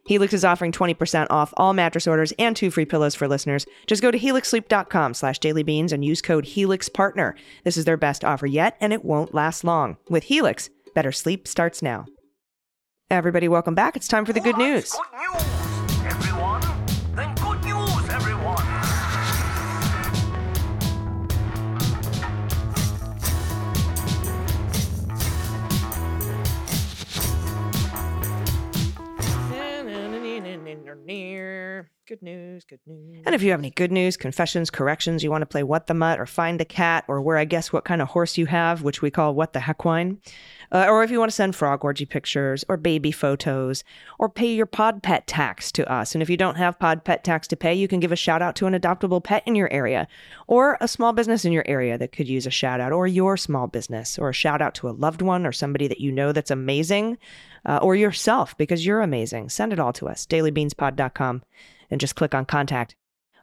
Helix 0.06 0.34
is 0.34 0.46
offering 0.46 0.72
20% 0.72 1.28
off 1.30 1.54
all 1.58 1.74
mattress 1.74 2.08
orders 2.08 2.32
and 2.40 2.56
two 2.56 2.72
free 2.72 2.86
pillows 2.86 3.16
for 3.16 3.28
listeners. 3.28 3.66
Just 3.88 4.02
go 4.02 4.12
to 4.12 4.20
helixsleep.com 4.20 5.14
slash 5.14 5.40
dailybeans 5.40 5.92
and 5.92 6.04
use 6.06 6.22
code 6.22 6.46
HELIXPARTNER. 6.46 7.36
This 7.64 7.78
is 7.78 7.86
their 7.86 7.98
best 7.98 8.24
offer 8.24 8.48
yet, 8.48 8.76
and 8.80 8.94
it 8.94 9.06
won't 9.06 9.34
last 9.34 9.64
long. 9.64 9.98
With 10.10 10.26
Helix, 10.26 10.70
better 10.96 11.12
sleep 11.12 11.48
starts 11.48 11.82
now. 11.82 12.06
Everybody, 13.12 13.48
welcome 13.48 13.76
back. 13.76 13.96
It's 13.96 14.08
time 14.08 14.26
for 14.26 14.34
the 14.34 14.40
good 14.40 14.58
news. 14.58 14.92
Good 15.14 15.34
news. 15.34 15.59
Good 32.10 32.24
news, 32.24 32.64
good 32.66 32.80
news. 32.88 33.22
And 33.28 33.36
if 33.36 33.44
you 33.44 33.52
have 33.52 33.60
any 33.60 33.70
good 33.70 33.92
news, 33.92 34.18
confessions, 34.18 34.72
corrections, 34.72 35.24
you 35.24 35.30
want 35.30 35.44
to 35.44 35.46
play 35.46 35.62
What 35.62 35.86
the 35.86 35.94
Mutt 35.94 36.20
or 36.20 36.26
Find 36.26 36.60
the 36.60 36.66
Cat 36.66 37.04
or 37.08 37.22
Where 37.22 37.38
I 37.38 37.46
Guess 37.46 37.72
What 37.72 37.86
Kind 37.86 38.02
of 38.02 38.08
Horse 38.08 38.36
You 38.36 38.48
Have, 38.48 38.82
which 38.82 39.04
we 39.04 39.12
call 39.12 39.36
What 39.36 39.54
the 39.54 39.60
Heckwine, 39.60 40.18
uh, 40.72 40.88
or 40.90 41.04
if 41.04 41.12
you 41.12 41.20
want 41.20 41.30
to 41.30 41.36
send 41.36 41.56
frog 41.56 41.84
orgy 41.86 42.08
pictures 42.08 42.66
or 42.68 42.78
baby 42.78 43.12
photos 43.12 43.84
or 44.18 44.28
pay 44.28 44.52
your 44.52 44.66
pod 44.66 45.04
pet 45.04 45.28
tax 45.28 45.72
to 45.74 45.88
us. 45.88 46.16
And 46.16 46.24
if 46.24 46.32
you 46.32 46.38
don't 46.38 46.56
have 46.56 46.80
pod 46.80 47.04
pet 47.06 47.24
tax 47.24 47.48
to 47.50 47.56
pay, 47.56 47.76
you 47.76 47.88
can 47.88 48.00
give 48.00 48.12
a 48.12 48.16
shout 48.16 48.42
out 48.42 48.56
to 48.56 48.66
an 48.66 48.74
adoptable 48.74 49.24
pet 49.24 49.44
in 49.46 49.54
your 49.54 49.72
area 49.72 50.08
or 50.48 50.80
a 50.82 50.88
small 50.88 51.14
business 51.14 51.46
in 51.46 51.52
your 51.52 51.66
area 51.68 51.96
that 52.00 52.12
could 52.12 52.28
use 52.28 52.48
a 52.48 52.52
shout 52.52 52.80
out 52.82 52.92
or 52.92 53.06
your 53.06 53.38
small 53.38 53.68
business 53.68 54.18
or 54.18 54.30
a 54.30 54.34
shout 54.34 54.64
out 54.64 54.74
to 54.76 54.90
a 54.90 54.98
loved 54.98 55.22
one 55.22 55.46
or 55.46 55.52
somebody 55.52 55.88
that 55.88 56.02
you 56.02 56.12
know 56.12 56.32
that's 56.32 56.50
amazing 56.50 57.20
uh, 57.68 57.78
or 57.84 57.94
yourself 57.96 58.58
because 58.58 58.84
you're 58.84 59.02
amazing. 59.02 59.48
Send 59.50 59.72
it 59.74 59.80
all 59.80 59.94
to 59.94 60.08
us, 60.10 60.26
dailybeanspod.com 60.26 61.44
and 61.90 62.00
just 62.02 62.16
click 62.16 62.34
on 62.36 62.46
contact. 62.46 62.96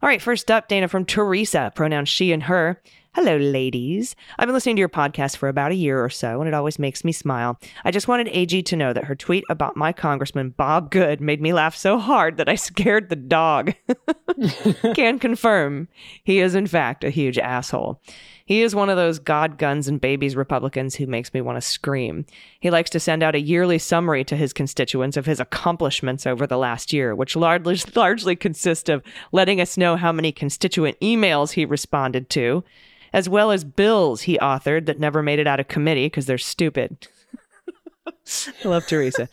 All 0.03 0.09
right, 0.09 0.21
first 0.23 0.51
up, 0.51 0.69
Dana 0.69 0.89
from 0.89 1.05
Teresa, 1.05 1.73
pronouns 1.75 2.09
she 2.09 2.33
and 2.33 2.45
her. 2.45 2.81
Hello, 3.17 3.39
ladies. 3.39 4.15
I've 4.39 4.47
been 4.47 4.53
listening 4.53 4.77
to 4.77 4.81
your 4.81 4.91
podcast 4.91 5.39
for 5.39 5.49
about 5.49 5.71
a 5.73 5.75
year 5.75 6.05
or 6.05 6.11
so, 6.11 6.43
and 6.43 6.47
it 6.47 6.53
always 6.53 6.79
makes 6.79 7.03
me 7.03 7.13
smile. 7.13 7.59
I 7.83 7.91
just 7.91 8.09
wanted 8.09 8.29
AG 8.29 8.61
to 8.65 8.77
know 8.77 8.93
that 8.93 9.05
her 9.05 9.15
tweet 9.15 9.43
about 9.49 9.75
my 9.75 9.95
congressman, 9.95 10.51
Bob 10.51 10.91
Good, 10.91 11.19
made 11.23 11.41
me 11.41 11.55
laugh 11.55 11.75
so 11.75 11.97
hard 11.99 12.37
that 12.37 12.47
I 12.51 12.57
scared 12.57 13.09
the 13.09 13.17
dog. 13.17 13.73
Can 14.95 15.19
confirm 15.19 15.89
he 16.25 16.41
is, 16.41 16.55
in 16.55 16.67
fact, 16.67 17.05
a 17.05 17.09
huge 17.11 17.39
asshole. 17.39 18.03
He 18.45 18.61
is 18.61 18.75
one 18.75 18.91
of 18.91 18.99
those 18.99 19.19
God, 19.19 19.57
guns, 19.57 19.89
and 19.89 19.99
babies 19.99 20.37
Republicans 20.37 20.95
who 20.95 21.07
makes 21.07 21.33
me 21.33 21.41
want 21.41 21.57
to 21.57 21.63
scream. 21.67 22.27
He 22.61 22.71
likes 22.71 22.91
to 22.91 23.01
send 23.01 23.23
out 23.23 23.35
a 23.35 23.41
yearly 23.41 23.79
summary 23.79 24.25
to 24.25 24.37
his 24.37 24.53
constituents 24.53 25.17
of 25.17 25.25
his 25.25 25.41
accomplishments 25.41 26.27
over 26.27 26.47
the 26.47 26.59
last 26.59 26.93
year, 26.93 27.15
which 27.15 27.35
largely, 27.35 27.79
largely 27.95 28.37
consists 28.37 28.91
of 28.91 29.03
letting 29.33 29.59
us 29.59 29.79
know 29.79 29.97
how 29.97 30.13
many 30.13 30.33
constituent 30.33 30.99
emails 31.01 31.53
he 31.53 31.65
responded 31.65 32.29
to 32.31 32.63
as 33.17 33.31
well 33.31 33.51
as 33.51 33.65
bills 33.65 34.23
he 34.23 34.37
authored 34.39 34.85
that 34.85 35.01
never 35.01 35.23
made 35.23 35.39
it 35.39 35.47
out 35.47 35.59
of 35.59 35.69
committee 35.69 36.05
because 36.05 36.27
they're 36.27 36.37
stupid. 36.37 37.09
I 38.07 38.13
love 38.69 38.87
Teresa. 38.87 39.31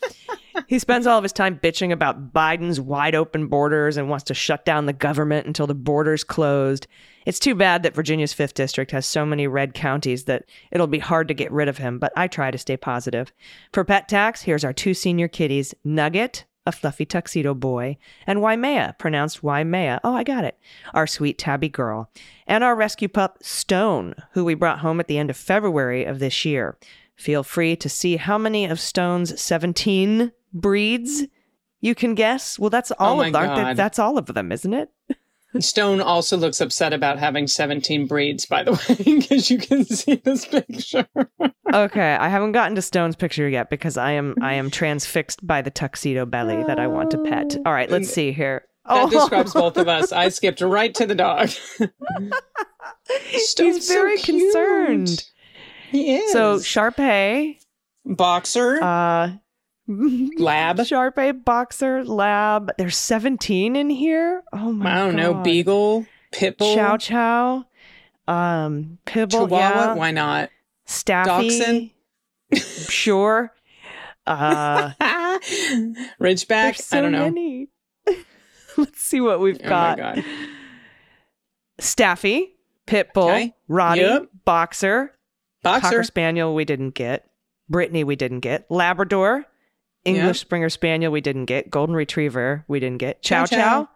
he 0.68 0.80
spends 0.80 1.06
all 1.06 1.18
of 1.18 1.24
his 1.24 1.34
time 1.34 1.60
bitching 1.62 1.92
about 1.92 2.32
Biden's 2.32 2.80
wide 2.80 3.14
open 3.14 3.48
borders 3.48 3.98
and 3.98 4.08
wants 4.10 4.24
to 4.26 4.34
shut 4.34 4.64
down 4.64 4.86
the 4.86 4.94
government 4.94 5.48
until 5.48 5.68
the 5.68 5.76
borders 5.76 6.24
closed. 6.24 6.88
It's 7.26 7.40
too 7.40 7.56
bad 7.56 7.84
that 7.84 7.94
Virginia's 7.94 8.34
5th 8.34 8.54
district 8.54 8.92
has 8.92 9.06
so 9.06 9.26
many 9.26 9.48
red 9.48 9.74
counties 9.74 10.24
that 10.26 10.46
it'll 10.72 10.88
be 10.88 11.00
hard 11.00 11.28
to 11.28 11.34
get 11.34 11.52
rid 11.52 11.68
of 11.68 11.78
him, 11.78 12.00
but 12.00 12.14
I 12.16 12.30
try 12.30 12.52
to 12.52 12.58
stay 12.58 12.78
positive. 12.78 13.34
For 13.74 13.84
pet 13.84 14.08
tax, 14.08 14.42
here's 14.42 14.64
our 14.64 14.74
two 14.74 14.94
senior 14.94 15.28
kitties, 15.28 15.76
Nugget 15.84 16.46
a 16.66 16.72
fluffy 16.72 17.06
tuxedo 17.06 17.54
boy, 17.54 17.98
and 18.26 18.42
Waimea, 18.42 18.96
pronounced 18.98 19.44
Waimea, 19.44 20.00
oh, 20.04 20.14
I 20.16 20.24
got 20.24 20.46
it, 20.46 20.58
our 20.94 21.06
sweet 21.08 21.38
tabby 21.38 21.68
girl, 21.70 22.10
and 22.48 22.64
our 22.64 22.76
rescue 22.76 23.08
pup, 23.10 23.38
Stone, 23.42 24.16
who 24.32 24.46
we 24.46 24.54
brought 24.54 24.80
home 24.80 25.00
at 25.00 25.08
the 25.08 25.18
end 25.18 25.30
of 25.30 25.36
February 25.38 26.06
of 26.06 26.20
this 26.20 26.46
year. 26.46 26.78
Feel 27.16 27.44
free 27.44 27.76
to 27.76 27.90
see 27.90 28.16
how 28.18 28.38
many 28.38 28.66
of 28.66 28.80
Stone's 28.80 29.40
17 29.40 30.32
breeds 30.54 31.24
you 31.82 31.94
can 31.96 32.16
guess. 32.16 32.58
Well, 32.58 32.70
that's 32.70 32.92
all 32.92 33.20
oh 33.22 33.26
of 33.26 33.34
them. 33.34 33.76
that's 33.76 34.00
all 34.00 34.18
of 34.18 34.28
them, 34.28 34.52
isn't 34.54 34.74
it? 34.74 34.90
Stone 35.62 36.02
also 36.02 36.36
looks 36.38 36.60
upset 36.62 36.94
about 36.94 37.18
having 37.20 37.46
17 37.48 38.08
breeds. 38.08 38.46
by 38.46 38.64
the 38.64 38.72
way, 38.72 38.96
because 39.20 39.52
you 39.52 39.58
can 39.60 39.84
see 39.86 40.16
this 40.16 40.46
picture. 40.46 41.06
okay, 41.74 42.14
I 42.16 42.28
haven't 42.30 42.54
gotten 42.54 42.76
to 42.76 42.82
Stone's 42.82 43.16
picture 43.18 43.48
yet 43.48 43.70
because 43.70 43.96
I 43.98 44.12
am 44.14 44.36
I 44.42 44.56
am 44.56 44.72
transfixed 44.72 45.46
by 45.46 45.62
the 45.62 45.70
tuxedo 45.70 46.26
belly 46.26 46.64
that 46.64 46.80
I 46.80 46.88
want 46.88 47.12
to 47.12 47.20
pet. 47.20 47.56
Oh. 47.60 47.62
All 47.68 47.74
right, 47.74 47.90
let's 47.92 48.10
see 48.10 48.32
here. 48.32 48.66
That 48.86 49.04
oh. 49.06 49.10
describes 49.10 49.54
both 49.54 49.78
of 49.78 49.88
us. 49.88 50.12
I 50.12 50.30
skipped 50.30 50.62
right 50.62 50.94
to 50.96 51.06
the 51.06 51.14
dog. 51.16 51.50
Stone's 51.50 53.76
He's 53.76 53.88
very 53.88 54.18
so 54.18 54.26
concerned. 54.26 55.26
He 55.92 56.16
is. 56.16 56.32
So 56.34 56.60
Shar-Pei. 56.60 57.60
Boxer. 58.06 58.82
Uh 58.84 59.32
lab 59.88 60.84
sharp 60.86 61.18
a 61.20 61.32
boxer 61.34 62.06
lab 62.06 62.72
there's 62.78 62.96
17 62.96 63.76
in 63.76 63.90
here 63.90 64.42
oh 64.54 64.72
my 64.72 64.92
i 64.92 64.96
don't 64.98 65.12
God. 65.18 65.18
know 65.18 65.34
beagle 65.44 66.06
pitbull 66.32 66.74
chow 66.74 66.96
chow 66.96 67.66
um 68.26 68.98
pitbull 69.06 69.48
Chihuahua, 69.50 69.58
yeah. 69.58 69.94
why 69.96 70.12
not 70.12 70.50
staffy 70.86 71.50
Dachshund. 71.60 71.92
sure 72.90 73.54
uh 74.26 74.90
ridgeback 76.22 76.78
so 76.78 76.98
i 76.98 77.02
don't 77.02 77.12
know 77.12 77.26
many. 77.26 77.68
let's 78.78 79.02
see 79.02 79.20
what 79.20 79.42
we've 79.42 79.60
oh 79.62 79.68
got 79.68 80.18
staffy 81.80 82.54
pitbull 82.88 83.24
okay. 83.34 83.54
roddy 83.68 84.00
yep. 84.00 84.30
boxer 84.46 85.12
boxer 85.62 85.82
Cocker 85.90 86.04
spaniel 86.06 86.56
we 86.56 86.64
didn't 86.64 86.92
get 86.92 87.30
brittany 87.68 88.06
we 88.06 88.16
didn't 88.16 88.40
get 88.40 88.66
labrador 88.72 89.44
English 90.06 90.40
Springer 90.40 90.70
Spaniel, 90.70 91.12
we 91.12 91.22
didn't 91.22 91.46
get. 91.46 91.70
Golden 91.70 91.96
Retriever, 91.96 92.66
we 92.68 92.80
didn't 92.80 93.00
get. 93.00 93.22
Chow 93.22 93.46
Chow. 93.46 93.88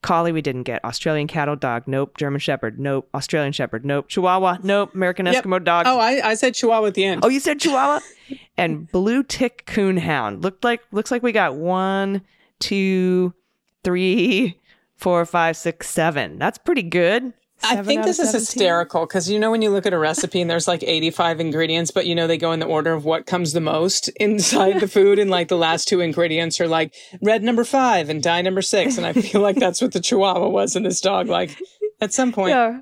Collie, 0.00 0.30
we 0.32 0.40
didn't 0.40 0.62
get. 0.62 0.84
Australian 0.84 1.26
Cattle 1.26 1.56
Dog, 1.56 1.84
nope. 1.86 2.16
German 2.16 2.38
Shepherd, 2.38 2.78
nope. 2.78 3.08
Australian 3.14 3.52
Shepherd, 3.52 3.84
nope. 3.84 4.08
Chihuahua, 4.08 4.58
nope. 4.62 4.94
American 4.94 5.26
Eskimo 5.26 5.62
Dog. 5.62 5.86
Oh, 5.88 5.98
I, 5.98 6.28
I 6.30 6.34
said 6.34 6.54
Chihuahua 6.54 6.86
at 6.88 6.94
the 6.94 7.04
end. 7.04 7.24
Oh, 7.24 7.28
you 7.28 7.40
said 7.40 7.58
Chihuahua? 7.58 8.00
and 8.56 8.90
Blue 8.92 9.24
Tick 9.24 9.64
Coonhound. 9.66 10.42
Looked 10.42 10.62
like 10.62 10.80
looks 10.92 11.10
like 11.10 11.24
we 11.24 11.32
got 11.32 11.56
one, 11.56 12.22
two, 12.60 13.34
three, 13.82 14.58
four, 14.94 15.26
five, 15.26 15.56
six, 15.56 15.90
seven. 15.90 16.38
That's 16.38 16.58
pretty 16.58 16.84
good. 16.84 17.32
I 17.62 17.82
think 17.82 18.04
this 18.04 18.18
is 18.18 18.34
oh 18.34 18.38
hysterical 18.38 19.04
because 19.06 19.28
you 19.28 19.38
know 19.38 19.50
when 19.50 19.62
you 19.62 19.70
look 19.70 19.84
at 19.84 19.92
a 19.92 19.98
recipe 19.98 20.40
and 20.40 20.48
there's 20.50 20.68
like 20.68 20.82
85 20.82 21.40
ingredients, 21.40 21.90
but 21.90 22.06
you 22.06 22.14
know 22.14 22.26
they 22.26 22.38
go 22.38 22.52
in 22.52 22.60
the 22.60 22.66
order 22.66 22.92
of 22.92 23.04
what 23.04 23.26
comes 23.26 23.52
the 23.52 23.60
most 23.60 24.08
inside 24.20 24.78
the 24.80 24.88
food, 24.88 25.18
and 25.18 25.30
like 25.30 25.48
the 25.48 25.56
last 25.56 25.88
two 25.88 26.00
ingredients 26.00 26.60
are 26.60 26.68
like 26.68 26.94
red 27.20 27.42
number 27.42 27.64
five 27.64 28.10
and 28.10 28.22
dye 28.22 28.42
number 28.42 28.62
six, 28.62 28.96
and 28.96 29.04
I 29.06 29.12
feel 29.12 29.40
like 29.40 29.56
that's 29.56 29.82
what 29.82 29.92
the 29.92 30.00
Chihuahua 30.00 30.48
was 30.48 30.76
in 30.76 30.84
this 30.84 31.00
dog. 31.00 31.28
Like 31.28 31.58
at 32.00 32.12
some 32.12 32.30
point, 32.30 32.50
yeah. 32.50 32.80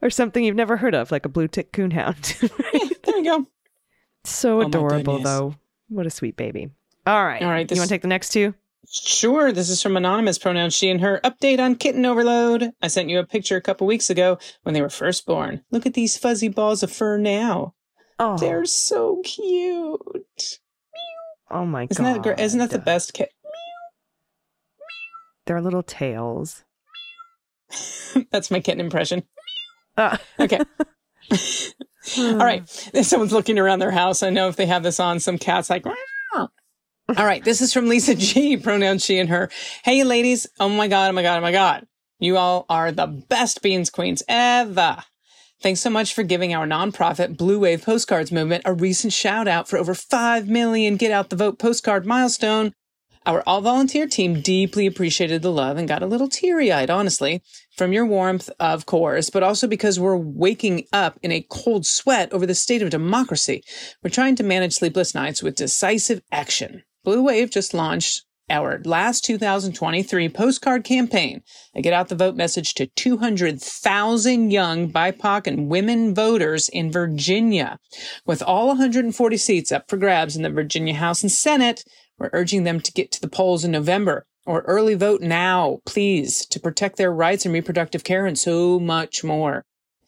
or 0.00 0.10
something 0.10 0.44
you've 0.44 0.54
never 0.56 0.76
heard 0.76 0.94
of, 0.94 1.10
like 1.10 1.24
a 1.24 1.28
blue 1.30 1.48
tick 1.48 1.72
coonhound. 1.72 2.40
yeah, 2.72 2.88
there 3.04 3.18
you 3.18 3.24
go. 3.24 3.46
So 4.24 4.58
oh 4.62 4.66
adorable, 4.66 5.18
though. 5.18 5.56
What 5.88 6.06
a 6.06 6.10
sweet 6.10 6.36
baby. 6.36 6.70
All 7.06 7.24
right, 7.24 7.42
all 7.42 7.50
right. 7.50 7.66
This... 7.68 7.76
You 7.76 7.80
want 7.80 7.88
to 7.88 7.94
take 7.94 8.02
the 8.02 8.08
next 8.08 8.28
two? 8.30 8.54
Sure, 8.90 9.52
this 9.52 9.70
is 9.70 9.82
from 9.82 9.96
anonymous 9.96 10.38
pronoun 10.38 10.70
she 10.70 10.90
and 10.90 11.00
her. 11.00 11.20
Update 11.24 11.58
on 11.58 11.76
kitten 11.76 12.04
overload. 12.04 12.72
I 12.82 12.88
sent 12.88 13.08
you 13.08 13.18
a 13.18 13.24
picture 13.24 13.56
a 13.56 13.60
couple 13.62 13.86
weeks 13.86 14.10
ago 14.10 14.38
when 14.62 14.74
they 14.74 14.82
were 14.82 14.90
first 14.90 15.26
born. 15.26 15.62
Look 15.70 15.86
at 15.86 15.94
these 15.94 16.18
fuzzy 16.18 16.48
balls 16.48 16.82
of 16.82 16.92
fur 16.92 17.16
now. 17.18 17.74
Oh, 18.18 18.36
they're 18.38 18.64
so 18.66 19.22
cute. 19.24 20.58
Oh 21.50 21.64
my 21.64 21.86
isn't 21.90 22.04
god! 22.22 22.26
is 22.40 22.46
isn't 22.46 22.60
that 22.60 22.70
the 22.70 22.78
best 22.78 23.12
kit? 23.14 23.30
are 25.48 25.60
little 25.60 25.82
tails. 25.82 26.64
That's 28.30 28.50
my 28.50 28.60
kitten 28.60 28.80
impression. 28.80 29.22
Uh. 29.96 30.16
Okay. 30.38 30.60
All 32.18 32.36
right. 32.36 32.90
If 32.94 33.06
someone's 33.06 33.32
looking 33.32 33.58
around 33.58 33.78
their 33.78 33.90
house, 33.90 34.22
I 34.22 34.30
know 34.30 34.48
if 34.48 34.56
they 34.56 34.66
have 34.66 34.82
this 34.82 35.00
on, 35.00 35.20
some 35.20 35.38
cat's 35.38 35.70
like, 35.70 35.84
all 37.06 37.24
right. 37.26 37.44
This 37.44 37.60
is 37.60 37.70
from 37.72 37.88
Lisa 37.88 38.14
G, 38.14 38.56
pronoun 38.56 38.98
she 38.98 39.18
and 39.18 39.28
her. 39.28 39.50
Hey, 39.84 40.04
ladies. 40.04 40.46
Oh 40.58 40.70
my 40.70 40.88
God. 40.88 41.10
Oh 41.10 41.12
my 41.12 41.20
God. 41.22 41.38
Oh 41.38 41.42
my 41.42 41.52
God. 41.52 41.86
You 42.18 42.38
all 42.38 42.64
are 42.70 42.92
the 42.92 43.06
best 43.06 43.60
beans 43.60 43.90
queens 43.90 44.22
ever. 44.26 44.98
Thanks 45.60 45.80
so 45.80 45.90
much 45.90 46.14
for 46.14 46.22
giving 46.22 46.54
our 46.54 46.66
nonprofit 46.66 47.36
Blue 47.36 47.58
Wave 47.60 47.82
Postcards 47.82 48.32
Movement 48.32 48.62
a 48.64 48.72
recent 48.72 49.12
shout 49.12 49.46
out 49.48 49.68
for 49.68 49.78
over 49.78 49.94
5 49.94 50.48
million 50.48 50.96
Get 50.96 51.10
Out 51.12 51.28
the 51.30 51.36
Vote 51.36 51.58
postcard 51.58 52.06
milestone. 52.06 52.72
Our 53.26 53.42
all 53.46 53.60
volunteer 53.62 54.06
team 54.06 54.40
deeply 54.42 54.86
appreciated 54.86 55.40
the 55.42 55.52
love 55.52 55.76
and 55.78 55.86
got 55.88 56.02
a 56.02 56.06
little 56.06 56.28
teary 56.28 56.70
eyed, 56.72 56.88
honestly, 56.90 57.42
from 57.76 57.92
your 57.92 58.04
warmth, 58.06 58.48
of 58.60 58.84
course, 58.86 59.28
but 59.30 59.42
also 59.42 59.66
because 59.66 59.98
we're 60.00 60.16
waking 60.16 60.84
up 60.92 61.18
in 61.22 61.32
a 61.32 61.46
cold 61.50 61.84
sweat 61.86 62.30
over 62.32 62.44
the 62.46 62.54
state 62.54 62.80
of 62.82 62.88
democracy. 62.90 63.62
We're 64.02 64.08
trying 64.10 64.36
to 64.36 64.42
manage 64.42 64.72
sleepless 64.74 65.14
nights 65.14 65.42
with 65.42 65.54
decisive 65.56 66.20
action. 66.32 66.82
Blue 67.04 67.22
Wave 67.22 67.50
just 67.50 67.74
launched 67.74 68.22
our 68.48 68.80
last 68.84 69.22
2023 69.24 70.30
postcard 70.30 70.82
campaign. 70.84 71.42
I 71.76 71.80
get 71.82 71.92
out 71.92 72.08
the 72.08 72.14
vote 72.14 72.34
message 72.34 72.72
to 72.74 72.86
200,000 72.86 74.50
young 74.50 74.90
BIPOC 74.90 75.46
and 75.46 75.68
women 75.68 76.14
voters 76.14 76.70
in 76.70 76.90
Virginia. 76.90 77.78
With 78.24 78.42
all 78.42 78.68
140 78.68 79.36
seats 79.36 79.70
up 79.70 79.90
for 79.90 79.98
grabs 79.98 80.34
in 80.34 80.42
the 80.42 80.48
Virginia 80.48 80.94
House 80.94 81.22
and 81.22 81.30
Senate, 81.30 81.84
we're 82.18 82.30
urging 82.32 82.64
them 82.64 82.80
to 82.80 82.90
get 82.92 83.12
to 83.12 83.20
the 83.20 83.28
polls 83.28 83.64
in 83.64 83.70
November 83.70 84.24
or 84.46 84.60
early 84.62 84.94
vote 84.94 85.20
now, 85.20 85.80
please, 85.86 86.46
to 86.46 86.58
protect 86.60 86.96
their 86.96 87.12
rights 87.12 87.44
and 87.44 87.52
reproductive 87.52 88.02
care 88.04 88.24
and 88.24 88.38
so 88.38 88.80
much 88.80 89.22
more. 89.22 89.66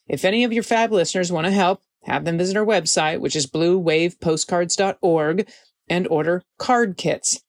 If 0.09 0.25
any 0.25 0.45
of 0.45 0.53
your 0.53 0.63
fab 0.63 0.93
listeners 0.93 1.31
want 1.31 1.45
to 1.47 1.53
help, 1.53 1.83
have 2.05 2.25
them 2.25 2.39
visit 2.39 2.57
our 2.57 2.65
website, 2.65 3.21
which 3.21 3.37
is 3.37 3.47
bluewavepostcards.org 3.47 5.51
and 5.89 6.07
order 6.09 6.43
card 6.59 6.97
kits. 6.97 7.41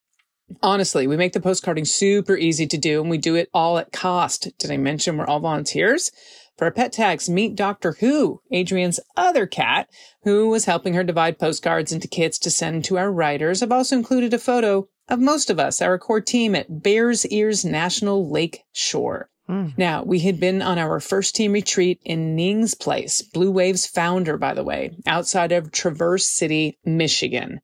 Honestly, 0.62 1.06
we 1.06 1.16
make 1.16 1.34
the 1.34 1.40
postcarding 1.40 1.86
super 1.86 2.36
easy 2.36 2.66
to 2.66 2.78
do 2.78 3.00
and 3.00 3.10
we 3.10 3.18
do 3.18 3.34
it 3.34 3.50
all 3.52 3.78
at 3.78 3.92
cost. 3.92 4.48
Did 4.58 4.70
I 4.70 4.78
mention 4.78 5.16
we're 5.16 5.26
all 5.26 5.40
volunteers? 5.40 6.10
For 6.56 6.64
our 6.64 6.72
pet 6.72 6.92
tags, 6.92 7.28
meet 7.28 7.54
Doctor 7.54 7.92
Who, 8.00 8.40
Adrian's 8.50 8.98
other 9.16 9.46
cat, 9.46 9.88
who 10.24 10.48
was 10.48 10.64
helping 10.64 10.94
her 10.94 11.04
divide 11.04 11.38
postcards 11.38 11.92
into 11.92 12.08
kits 12.08 12.38
to 12.40 12.50
send 12.50 12.84
to 12.86 12.98
our 12.98 13.12
writers. 13.12 13.62
I've 13.62 13.70
also 13.70 13.96
included 13.96 14.34
a 14.34 14.38
photo 14.38 14.88
of 15.08 15.20
most 15.20 15.50
of 15.50 15.60
us, 15.60 15.80
our 15.80 15.98
core 15.98 16.20
team 16.20 16.56
at 16.56 16.82
Bears 16.82 17.24
Ears 17.26 17.64
National 17.64 18.28
Lake 18.28 18.60
Shore. 18.72 19.28
Mm. 19.48 19.76
Now, 19.78 20.02
we 20.02 20.18
had 20.18 20.40
been 20.40 20.60
on 20.60 20.78
our 20.78 20.98
first 20.98 21.36
team 21.36 21.52
retreat 21.52 22.00
in 22.04 22.34
Ning's 22.34 22.74
Place, 22.74 23.22
Blue 23.22 23.50
Wave's 23.52 23.86
founder, 23.86 24.36
by 24.36 24.54
the 24.54 24.64
way, 24.64 24.96
outside 25.06 25.52
of 25.52 25.70
Traverse 25.70 26.26
City, 26.26 26.76
Michigan. 26.84 27.60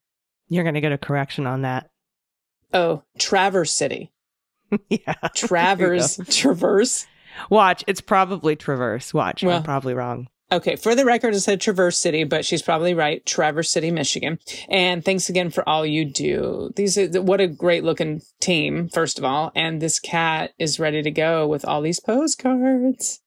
You're 0.55 0.63
going 0.63 0.75
to 0.75 0.81
get 0.81 0.93
a 0.93 0.99
correction 0.99 1.47
on 1.49 1.63
that. 1.63 1.91
Oh, 2.73 3.03
Traverse 3.19 3.73
City. 3.73 4.13
yeah. 4.89 5.15
Traverse, 5.35 6.21
Traverse. 6.31 7.07
Watch, 7.51 7.83
it's 7.89 8.01
probably 8.01 8.55
Traverse. 8.55 9.13
Watch, 9.13 9.43
well, 9.43 9.57
I'm 9.57 9.63
probably 9.65 9.95
wrong. 9.95 10.29
Okay, 10.53 10.77
for 10.77 10.95
the 10.95 11.05
record, 11.05 11.35
I 11.35 11.39
said 11.39 11.61
Traverse 11.61 11.99
City, 11.99 12.23
but 12.23 12.45
she's 12.45 12.63
probably 12.63 12.95
right. 12.95 13.27
Traverse 13.27 13.69
City, 13.71 13.91
Michigan. 13.91 14.39
And 14.69 15.05
thanks 15.05 15.29
again 15.29 15.51
for 15.51 15.69
all 15.69 15.85
you 15.85 16.05
do. 16.05 16.71
These 16.77 16.97
are, 16.99 17.21
what 17.21 17.41
a 17.41 17.49
great 17.49 17.83
looking 17.83 18.21
team, 18.41 18.89
first 18.89 19.19
of 19.19 19.25
all. 19.25 19.51
And 19.57 19.83
this 19.83 19.99
cat 19.99 20.53
is 20.61 20.79
ready 20.79 21.03
to 21.03 21.11
go 21.11 21.49
with 21.49 21.65
all 21.65 21.81
these 21.83 21.99
postcards. 21.99 23.21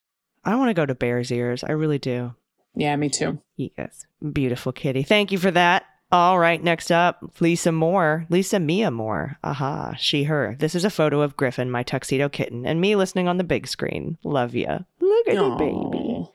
I 0.45 0.55
want 0.55 0.69
to 0.69 0.73
go 0.73 0.85
to 0.85 0.95
Bear's 0.95 1.29
Ears. 1.29 1.61
I 1.65 1.71
really 1.73 1.99
do. 1.99 2.35
Yeah, 2.73 2.95
me 2.95 3.09
too. 3.09 3.41
Yes. 3.57 4.05
Beautiful 4.31 4.71
kitty. 4.71 5.03
Thank 5.03 5.33
you 5.33 5.37
for 5.39 5.51
that. 5.51 5.83
All 6.09 6.39
right, 6.39 6.63
next 6.63 6.89
up, 6.89 7.21
Lisa 7.41 7.69
Moore. 7.73 8.25
Lisa 8.29 8.61
Mia 8.61 8.89
Moore. 8.89 9.35
Aha, 9.43 9.93
she, 9.99 10.23
her. 10.23 10.55
This 10.57 10.73
is 10.73 10.85
a 10.85 10.89
photo 10.89 11.19
of 11.21 11.35
Griffin, 11.35 11.69
my 11.69 11.83
tuxedo 11.83 12.29
kitten, 12.29 12.65
and 12.65 12.79
me 12.79 12.95
listening 12.95 13.27
on 13.27 13.35
the 13.35 13.43
big 13.43 13.67
screen. 13.67 14.17
Love 14.23 14.55
ya. 14.55 14.79
Look 15.01 15.27
at 15.27 15.35
Aww. 15.35 15.51
the 15.57 15.63
baby. 15.65 16.31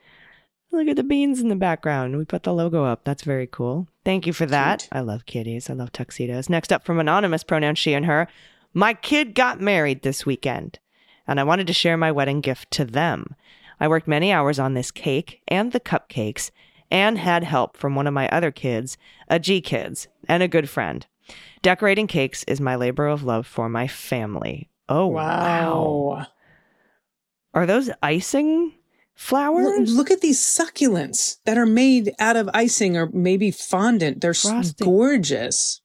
Look 0.71 0.87
at 0.89 0.95
the 0.95 1.01
beans 1.03 1.39
in 1.41 1.47
the 1.47 1.55
background. 1.55 2.17
We 2.17 2.25
put 2.25 2.43
the 2.43 2.53
logo 2.53 2.85
up. 2.85 3.03
That's 3.03 3.23
very 3.23 3.47
cool. 3.47 3.87
Thank 4.05 4.27
you 4.27 4.33
for 4.33 4.45
that. 4.45 4.81
Cute. 4.81 4.89
I 4.91 4.99
love 4.99 5.25
kitties. 5.25 5.71
I 5.71 5.73
love 5.73 5.91
tuxedos. 5.91 6.49
Next 6.49 6.71
up 6.71 6.85
from 6.85 6.99
Anonymous, 6.99 7.43
pronoun 7.43 7.73
she 7.73 7.95
and 7.95 8.05
her. 8.05 8.27
My 8.75 8.93
kid 8.93 9.33
got 9.33 9.59
married 9.59 10.03
this 10.03 10.23
weekend, 10.23 10.77
and 11.27 11.39
I 11.39 11.43
wanted 11.43 11.65
to 11.65 11.73
share 11.73 11.97
my 11.97 12.11
wedding 12.11 12.41
gift 12.41 12.69
to 12.71 12.85
them. 12.85 13.33
I 13.79 13.87
worked 13.87 14.07
many 14.07 14.31
hours 14.31 14.59
on 14.59 14.75
this 14.75 14.91
cake 14.91 15.41
and 15.47 15.71
the 15.71 15.79
cupcakes 15.79 16.51
and 16.93 17.17
had 17.17 17.43
help 17.43 17.75
from 17.75 17.95
one 17.95 18.05
of 18.05 18.13
my 18.13 18.29
other 18.29 18.51
kids, 18.51 18.97
a 19.27 19.39
G 19.39 19.59
Kids, 19.59 20.07
and 20.29 20.43
a 20.43 20.47
good 20.47 20.69
friend. 20.69 21.05
Decorating 21.63 22.05
cakes 22.05 22.43
is 22.47 22.61
my 22.61 22.75
labor 22.75 23.07
of 23.07 23.23
love 23.23 23.47
for 23.47 23.67
my 23.67 23.87
family. 23.87 24.69
Oh, 24.87 25.07
wow. 25.07 25.71
wow. 25.83 26.27
Are 27.55 27.65
those 27.65 27.89
icing 28.03 28.73
flowers? 29.15 29.89
Look, 29.91 29.97
look, 29.97 30.11
at 30.11 30.21
these 30.21 30.39
succulents 30.39 31.37
that 31.45 31.57
are 31.57 31.65
made 31.65 32.13
out 32.19 32.35
of 32.35 32.47
icing 32.53 32.95
or 32.95 33.07
maybe 33.11 33.49
fondant. 33.49 34.21
They're 34.21 34.33
Frosting. 34.35 34.85
gorgeous. 34.85 35.81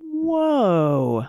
Whoa 0.00 1.26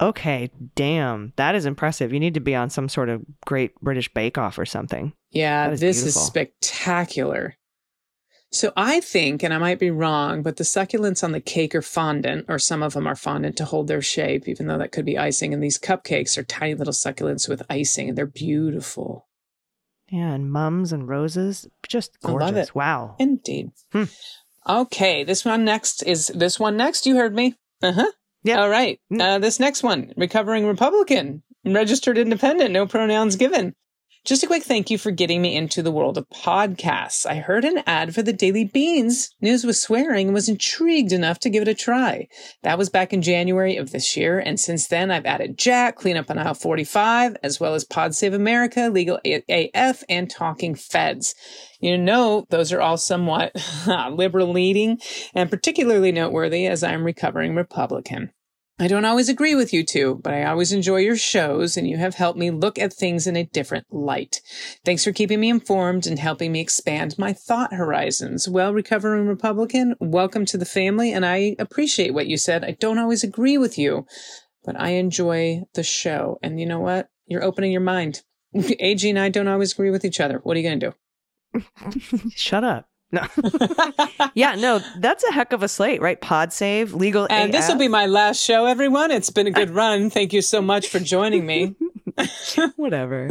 okay, 0.00 0.50
damn, 0.74 1.32
that 1.36 1.54
is 1.54 1.66
impressive. 1.66 2.12
You 2.12 2.20
need 2.20 2.34
to 2.34 2.40
be 2.40 2.54
on 2.54 2.70
some 2.70 2.88
sort 2.88 3.08
of 3.08 3.22
great 3.46 3.74
British 3.80 4.12
Bake 4.12 4.38
Off 4.38 4.58
or 4.58 4.64
something. 4.66 5.12
Yeah, 5.30 5.70
is 5.70 5.80
this 5.80 6.00
beautiful. 6.02 6.20
is 6.22 6.26
spectacular. 6.26 7.56
So 8.52 8.72
I 8.76 8.98
think, 9.00 9.42
and 9.44 9.54
I 9.54 9.58
might 9.58 9.78
be 9.78 9.92
wrong, 9.92 10.42
but 10.42 10.56
the 10.56 10.64
succulents 10.64 11.22
on 11.22 11.30
the 11.32 11.40
cake 11.40 11.72
are 11.74 11.82
fondant, 11.82 12.46
or 12.48 12.58
some 12.58 12.82
of 12.82 12.94
them 12.94 13.06
are 13.06 13.14
fondant 13.14 13.56
to 13.58 13.64
hold 13.64 13.86
their 13.86 14.02
shape, 14.02 14.48
even 14.48 14.66
though 14.66 14.78
that 14.78 14.90
could 14.90 15.04
be 15.04 15.16
icing. 15.16 15.54
And 15.54 15.62
these 15.62 15.78
cupcakes 15.78 16.36
are 16.36 16.42
tiny 16.42 16.74
little 16.74 16.92
succulents 16.92 17.48
with 17.48 17.62
icing, 17.70 18.08
and 18.08 18.18
they're 18.18 18.26
beautiful. 18.26 19.28
Yeah, 20.10 20.32
and 20.32 20.50
mums 20.50 20.92
and 20.92 21.08
roses, 21.08 21.68
just 21.86 22.20
gorgeous. 22.22 22.74
Wow, 22.74 23.14
indeed. 23.20 23.70
Hmm. 23.92 24.04
Okay, 24.68 25.22
this 25.22 25.44
one 25.44 25.64
next 25.64 26.02
is 26.02 26.26
this 26.34 26.58
one 26.58 26.76
next. 26.76 27.06
You 27.06 27.14
heard 27.16 27.34
me. 27.34 27.54
Uh 27.80 27.92
huh. 27.92 28.10
Yeah. 28.42 28.60
All 28.60 28.68
right. 28.70 29.00
Mm. 29.12 29.20
Uh, 29.20 29.38
this 29.38 29.60
next 29.60 29.82
one, 29.82 30.12
recovering 30.16 30.66
Republican, 30.66 31.42
registered 31.64 32.16
independent, 32.16 32.70
no 32.72 32.86
pronouns 32.86 33.36
given. 33.36 33.74
Just 34.22 34.42
a 34.42 34.46
quick 34.46 34.64
thank 34.64 34.90
you 34.90 34.98
for 34.98 35.10
getting 35.10 35.40
me 35.40 35.56
into 35.56 35.82
the 35.82 35.90
world 35.90 36.18
of 36.18 36.28
podcasts. 36.28 37.24
I 37.24 37.36
heard 37.36 37.64
an 37.64 37.82
ad 37.86 38.14
for 38.14 38.20
the 38.20 38.34
Daily 38.34 38.66
Beans, 38.66 39.30
News 39.40 39.64
with 39.64 39.76
Swearing, 39.78 40.26
and 40.28 40.34
was 40.34 40.46
intrigued 40.48 41.10
enough 41.10 41.40
to 41.40 41.48
give 41.48 41.62
it 41.62 41.68
a 41.68 41.74
try. 41.74 42.28
That 42.62 42.76
was 42.76 42.90
back 42.90 43.14
in 43.14 43.22
January 43.22 43.76
of 43.78 43.92
this 43.92 44.14
year, 44.18 44.38
and 44.38 44.60
since 44.60 44.86
then 44.88 45.10
I've 45.10 45.24
added 45.24 45.56
Jack, 45.56 45.96
Cleanup 45.96 46.28
on 46.30 46.36
Aisle 46.36 46.52
45, 46.52 47.38
as 47.42 47.60
well 47.60 47.74
as 47.74 47.84
Pod 47.84 48.14
Save 48.14 48.34
America, 48.34 48.90
Legal 48.92 49.18
AF, 49.24 50.04
and 50.06 50.28
Talking 50.30 50.74
Feds. 50.74 51.34
You 51.80 51.96
know, 51.96 52.44
those 52.50 52.72
are 52.72 52.80
all 52.82 52.98
somewhat 52.98 53.52
liberal 54.10 54.48
leading 54.52 55.00
and 55.34 55.48
particularly 55.48 56.12
noteworthy 56.12 56.66
as 56.66 56.82
I'm 56.84 57.04
recovering 57.04 57.54
Republican. 57.54 58.32
I 58.82 58.86
don't 58.88 59.04
always 59.04 59.28
agree 59.28 59.54
with 59.54 59.74
you 59.74 59.84
two, 59.84 60.18
but 60.24 60.32
I 60.32 60.44
always 60.44 60.72
enjoy 60.72 61.00
your 61.00 61.14
shows 61.14 61.76
and 61.76 61.86
you 61.86 61.98
have 61.98 62.14
helped 62.14 62.38
me 62.38 62.50
look 62.50 62.78
at 62.78 62.94
things 62.94 63.26
in 63.26 63.36
a 63.36 63.44
different 63.44 63.84
light. 63.90 64.40
Thanks 64.86 65.04
for 65.04 65.12
keeping 65.12 65.38
me 65.38 65.50
informed 65.50 66.06
and 66.06 66.18
helping 66.18 66.50
me 66.50 66.60
expand 66.60 67.18
my 67.18 67.34
thought 67.34 67.74
horizons. 67.74 68.48
Well, 68.48 68.72
recovering 68.72 69.26
Republican, 69.26 69.96
welcome 70.00 70.46
to 70.46 70.56
the 70.56 70.64
family. 70.64 71.12
And 71.12 71.26
I 71.26 71.56
appreciate 71.58 72.14
what 72.14 72.26
you 72.26 72.38
said. 72.38 72.64
I 72.64 72.70
don't 72.70 72.98
always 72.98 73.22
agree 73.22 73.58
with 73.58 73.76
you, 73.76 74.06
but 74.64 74.80
I 74.80 74.92
enjoy 74.92 75.64
the 75.74 75.82
show. 75.82 76.38
And 76.42 76.58
you 76.58 76.64
know 76.64 76.80
what? 76.80 77.10
You're 77.26 77.44
opening 77.44 77.72
your 77.72 77.82
mind. 77.82 78.22
AG 78.54 79.06
and 79.10 79.18
I 79.18 79.28
don't 79.28 79.46
always 79.46 79.74
agree 79.74 79.90
with 79.90 80.06
each 80.06 80.20
other. 80.20 80.40
What 80.42 80.56
are 80.56 80.60
you 80.60 80.66
going 80.70 80.80
to 80.80 80.94
do? 81.54 81.64
Shut 82.34 82.64
up. 82.64 82.89
No. 83.12 83.22
yeah, 84.34 84.54
no, 84.54 84.80
that's 84.98 85.24
a 85.24 85.32
heck 85.32 85.52
of 85.52 85.62
a 85.64 85.68
slate, 85.68 86.00
right? 86.00 86.20
Pod 86.20 86.52
save, 86.52 86.94
legal. 86.94 87.26
And 87.28 87.52
this 87.52 87.66
will 87.68 87.76
be 87.78 87.88
my 87.88 88.06
last 88.06 88.40
show, 88.40 88.66
everyone. 88.66 89.10
It's 89.10 89.30
been 89.30 89.46
a 89.48 89.50
good 89.50 89.70
run. 89.70 90.10
Thank 90.10 90.32
you 90.32 90.42
so 90.42 90.62
much 90.62 90.88
for 90.88 90.98
joining 90.98 91.46
me. 91.46 91.74
Whatever. 92.76 93.30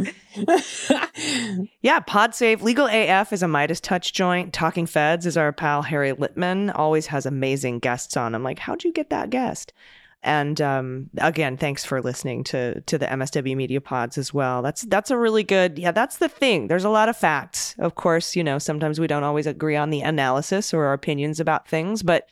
yeah, 1.82 2.00
Pod 2.00 2.34
Save. 2.34 2.62
Legal 2.62 2.88
AF 2.90 3.32
is 3.32 3.42
a 3.42 3.46
Midas 3.48 3.78
Touch 3.80 4.12
joint. 4.12 4.52
Talking 4.52 4.86
Feds 4.86 5.26
is 5.26 5.36
our 5.36 5.52
pal 5.52 5.82
Harry 5.82 6.12
Litman. 6.12 6.72
Always 6.76 7.06
has 7.06 7.24
amazing 7.26 7.78
guests 7.80 8.16
on. 8.16 8.34
I'm 8.34 8.42
like, 8.42 8.58
how'd 8.58 8.82
you 8.82 8.92
get 8.92 9.10
that 9.10 9.30
guest? 9.30 9.72
And 10.22 10.60
um, 10.60 11.08
again, 11.18 11.56
thanks 11.56 11.84
for 11.84 12.02
listening 12.02 12.44
to 12.44 12.80
to 12.82 12.98
the 12.98 13.06
MSW 13.06 13.56
Media 13.56 13.80
Pods 13.80 14.18
as 14.18 14.34
well. 14.34 14.60
That's 14.60 14.82
that's 14.82 15.10
a 15.10 15.16
really 15.16 15.42
good. 15.42 15.78
Yeah, 15.78 15.92
that's 15.92 16.18
the 16.18 16.28
thing. 16.28 16.66
There's 16.66 16.84
a 16.84 16.90
lot 16.90 17.08
of 17.08 17.16
facts. 17.16 17.74
Of 17.78 17.94
course, 17.94 18.36
you 18.36 18.44
know 18.44 18.58
sometimes 18.58 19.00
we 19.00 19.06
don't 19.06 19.24
always 19.24 19.46
agree 19.46 19.76
on 19.76 19.88
the 19.88 20.02
analysis 20.02 20.74
or 20.74 20.84
our 20.84 20.92
opinions 20.92 21.40
about 21.40 21.66
things, 21.66 22.02
but 22.02 22.28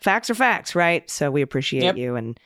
facts 0.00 0.30
are 0.30 0.34
facts, 0.34 0.74
right? 0.74 1.08
So 1.08 1.30
we 1.30 1.42
appreciate 1.42 1.84
yep. 1.84 1.96
you 1.96 2.16
and 2.16 2.40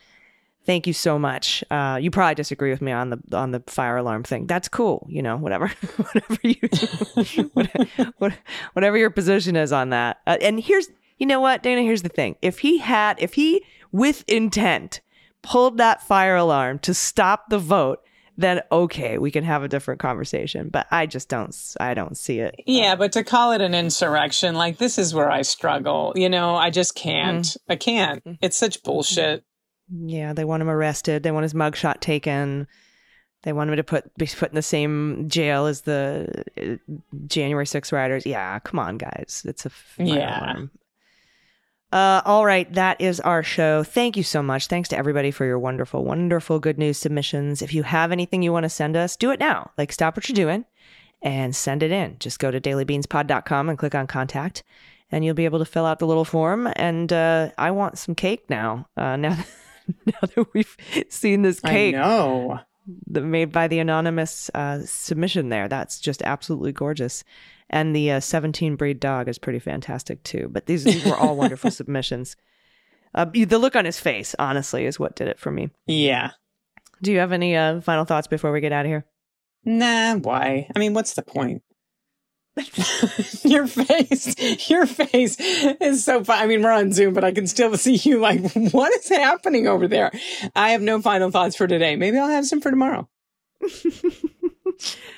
thank 0.67 0.85
you 0.85 0.93
so 0.93 1.17
much. 1.17 1.63
Uh, 1.71 1.97
you 1.99 2.11
probably 2.11 2.35
disagree 2.35 2.69
with 2.69 2.81
me 2.81 2.91
on 2.91 3.09
the 3.09 3.17
on 3.35 3.49
the 3.51 3.63
fire 3.65 3.97
alarm 3.97 4.21
thing. 4.21 4.45
That's 4.45 4.67
cool, 4.67 5.07
you 5.09 5.23
know, 5.23 5.37
whatever, 5.37 5.69
whatever 6.05 6.37
you, 6.43 7.43
whatever, 7.53 8.35
whatever 8.73 8.97
your 8.99 9.09
position 9.09 9.55
is 9.55 9.71
on 9.71 9.89
that. 9.89 10.19
Uh, 10.27 10.37
and 10.39 10.59
here's, 10.59 10.87
you 11.17 11.25
know 11.25 11.39
what, 11.39 11.63
Dana. 11.63 11.81
Here's 11.81 12.03
the 12.03 12.09
thing: 12.09 12.35
if 12.43 12.59
he 12.59 12.77
had, 12.77 13.15
if 13.19 13.33
he 13.33 13.63
with 13.91 14.23
intent 14.27 15.01
pulled 15.41 15.77
that 15.77 16.01
fire 16.03 16.35
alarm 16.35 16.79
to 16.79 16.93
stop 16.93 17.49
the 17.49 17.59
vote 17.59 17.99
then 18.39 18.61
okay, 18.71 19.17
we 19.17 19.31
can 19.31 19.43
have 19.43 19.63
a 19.63 19.67
different 19.67 19.99
conversation. 19.99 20.69
But 20.69 20.85
I 20.91 21.07
just 21.07 21.27
don't, 21.27 21.55
I 21.79 21.95
don't 21.95 22.15
see 22.15 22.37
it. 22.39 22.53
Yeah, 22.67 22.95
but 22.95 23.11
to 23.13 23.23
call 23.23 23.51
it 23.51 23.61
an 23.61 23.73
insurrection, 23.73 24.53
like 24.53 24.77
this 24.77 24.99
is 24.99 25.11
where 25.11 25.31
I 25.31 25.41
struggle. 25.41 26.13
You 26.15 26.29
know, 26.29 26.53
I 26.53 26.69
just 26.69 26.93
can't. 26.93 27.43
Mm. 27.45 27.57
I 27.67 27.75
can't. 27.77 28.23
Mm-hmm. 28.23 28.45
It's 28.45 28.55
such 28.55 28.83
bullshit. 28.83 29.43
Yeah, 29.89 30.33
they 30.33 30.45
want 30.45 30.61
him 30.61 30.69
arrested. 30.69 31.23
They 31.23 31.31
want 31.31 31.45
his 31.45 31.55
mugshot 31.55 31.99
taken. 31.99 32.67
They 33.41 33.53
want 33.53 33.71
him 33.71 33.75
to 33.77 33.83
put 33.83 34.15
be 34.19 34.27
put 34.27 34.49
in 34.49 34.55
the 34.55 34.61
same 34.61 35.27
jail 35.27 35.65
as 35.65 35.81
the 35.81 36.39
uh, 36.61 36.75
January 37.25 37.65
6 37.65 37.91
rioters. 37.91 38.23
Yeah, 38.23 38.59
come 38.59 38.77
on, 38.79 38.99
guys. 38.99 39.41
It's 39.47 39.65
a 39.65 39.71
yeah. 39.97 40.41
Alarm. 40.43 40.71
Uh, 41.91 42.21
all 42.25 42.45
right, 42.45 42.71
that 42.73 42.99
is 42.99 43.21
our 43.21 43.41
show. 43.41 43.81
Thank 43.81 44.17
you 44.17 44.23
so 44.23 44.43
much. 44.43 44.67
Thanks 44.67 44.89
to 44.89 44.97
everybody 44.97 45.31
for 45.31 45.45
your 45.45 45.57
wonderful, 45.57 46.03
wonderful 46.03 46.59
good 46.59 46.77
news 46.77 46.97
submissions. 46.97 47.61
If 47.61 47.73
you 47.73 47.83
have 47.83 48.11
anything 48.11 48.41
you 48.43 48.51
want 48.51 48.63
to 48.65 48.69
send 48.69 48.97
us, 48.97 49.15
do 49.15 49.31
it 49.31 49.39
now. 49.39 49.71
Like, 49.77 49.93
stop 49.93 50.17
what 50.17 50.27
you're 50.27 50.35
doing 50.35 50.65
and 51.21 51.55
send 51.55 51.83
it 51.83 51.91
in. 51.91 52.17
Just 52.19 52.39
go 52.39 52.51
to 52.51 52.59
dailybeanspod.com 52.59 53.69
and 53.69 53.77
click 53.77 53.95
on 53.95 54.05
contact, 54.05 54.63
and 55.13 55.23
you'll 55.23 55.33
be 55.33 55.45
able 55.45 55.59
to 55.59 55.65
fill 55.65 55.85
out 55.85 55.99
the 55.99 56.07
little 56.07 56.25
form. 56.25 56.67
And 56.75 57.13
uh, 57.13 57.51
I 57.57 57.71
want 57.71 57.97
some 57.97 58.15
cake 58.15 58.49
now. 58.49 58.89
Uh, 58.97 59.15
now, 59.15 59.29
that, 59.35 59.45
now 60.05 60.19
that 60.35 60.47
we've 60.53 60.75
seen 61.07 61.41
this 61.43 61.61
cake, 61.61 61.95
I 61.95 61.99
know. 61.99 62.59
The, 63.09 63.21
made 63.21 63.53
by 63.53 63.69
the 63.69 63.79
anonymous 63.79 64.51
uh, 64.53 64.79
submission 64.85 65.47
there. 65.49 65.69
That's 65.69 65.99
just 66.01 66.21
absolutely 66.23 66.73
gorgeous. 66.73 67.23
And 67.69 67.95
the 67.95 68.11
uh, 68.11 68.19
17 68.19 68.75
breed 68.75 68.99
dog 68.99 69.27
is 69.27 69.37
pretty 69.37 69.59
fantastic 69.59 70.23
too. 70.23 70.47
But 70.51 70.65
these, 70.67 70.83
these 70.85 71.05
were 71.05 71.15
all 71.17 71.35
wonderful 71.35 71.71
submissions. 71.71 72.35
Uh, 73.13 73.25
the 73.25 73.57
look 73.59 73.75
on 73.75 73.85
his 73.85 73.99
face, 73.99 74.35
honestly, 74.39 74.85
is 74.85 74.99
what 74.99 75.15
did 75.15 75.27
it 75.27 75.39
for 75.39 75.51
me. 75.51 75.69
Yeah. 75.85 76.31
Do 77.01 77.11
you 77.11 77.19
have 77.19 77.31
any 77.31 77.55
uh, 77.55 77.81
final 77.81 78.05
thoughts 78.05 78.27
before 78.27 78.51
we 78.51 78.61
get 78.61 78.71
out 78.71 78.85
of 78.85 78.89
here? 78.89 79.05
Nah, 79.65 80.15
why? 80.15 80.69
I 80.75 80.79
mean, 80.79 80.93
what's 80.93 81.13
the 81.13 81.21
point? 81.23 81.61
your 83.43 83.67
face, 83.67 84.67
your 84.69 84.87
face 84.87 85.39
is 85.39 86.03
so 86.03 86.23
fun. 86.23 86.39
I 86.39 86.47
mean, 86.47 86.63
we're 86.63 86.71
on 86.71 86.91
Zoom, 86.91 87.13
but 87.13 87.23
I 87.23 87.31
can 87.31 87.45
still 87.45 87.77
see 87.77 87.95
you 87.95 88.19
like, 88.19 88.41
what 88.71 88.95
is 88.95 89.09
happening 89.09 89.67
over 89.67 89.87
there? 89.87 90.09
I 90.55 90.71
have 90.71 90.81
no 90.81 90.99
final 91.01 91.29
thoughts 91.29 91.55
for 91.55 91.67
today. 91.67 91.95
Maybe 91.95 92.17
I'll 92.17 92.29
have 92.29 92.47
some 92.47 92.59
for 92.61 92.71
tomorrow. 92.71 93.07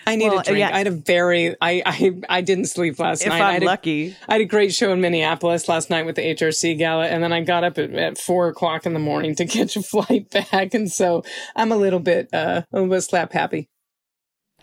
I 0.08 0.16
need 0.16 0.30
well, 0.30 0.40
a 0.40 0.44
drink. 0.44 0.60
Yeah. 0.60 0.74
I 0.74 0.78
had 0.80 0.88
a 0.88 0.92
very 0.92 1.52
I 1.62 1.82
I, 1.86 2.12
I 2.38 2.42
didn't 2.42 2.66
sleep 2.66 2.98
last 3.00 3.22
if 3.22 3.30
night. 3.30 3.42
I'm 3.42 3.64
I 3.64 3.66
lucky. 3.66 4.10
A, 4.12 4.16
I 4.30 4.34
had 4.36 4.42
a 4.42 4.46
great 4.46 4.74
show 4.74 4.92
in 4.92 5.02
Minneapolis 5.02 5.68
last 5.68 5.90
night 5.90 6.06
with 6.06 6.16
the 6.16 6.22
HRC 6.22 6.78
gala, 6.78 7.06
and 7.08 7.24
then 7.24 7.34
I 7.34 7.42
got 7.42 7.64
up 7.64 7.78
at, 7.78 7.94
at 7.94 8.18
four 8.18 8.48
o'clock 8.48 8.86
in 8.86 8.94
the 8.94 9.00
morning 9.00 9.36
to 9.36 9.46
catch 9.46 9.76
a 9.76 9.82
flight 9.84 10.30
back, 10.30 10.74
and 10.74 10.92
so 10.92 11.24
I'm 11.56 11.72
a 11.72 11.78
little 11.78 12.00
bit 12.00 12.30
uh 12.34 12.64
a 12.72 12.76
little 12.76 12.90
bit 12.90 13.02
slap 13.02 13.34
happy. 13.34 13.70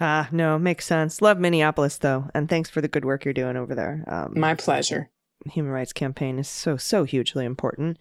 Ah, 0.01 0.29
no, 0.33 0.59
makes 0.59 0.85
sense. 0.85 1.23
Love 1.23 1.39
Minneapolis 1.39 1.99
though, 1.99 2.29
and 2.35 2.49
thanks 2.49 2.71
for 2.71 2.81
the 2.81 2.89
good 2.89 3.05
work 3.05 3.25
you're 3.25 3.35
doing 3.35 3.57
over 3.57 3.75
there. 3.75 4.05
Um, 4.07 4.39
My 4.39 4.55
pleasure. 4.55 5.11
Human 5.53 5.73
rights 5.73 5.93
campaign 5.93 6.39
is 6.39 6.49
so 6.49 6.77
so 6.77 7.05
hugely 7.05 7.45
important. 7.45 7.99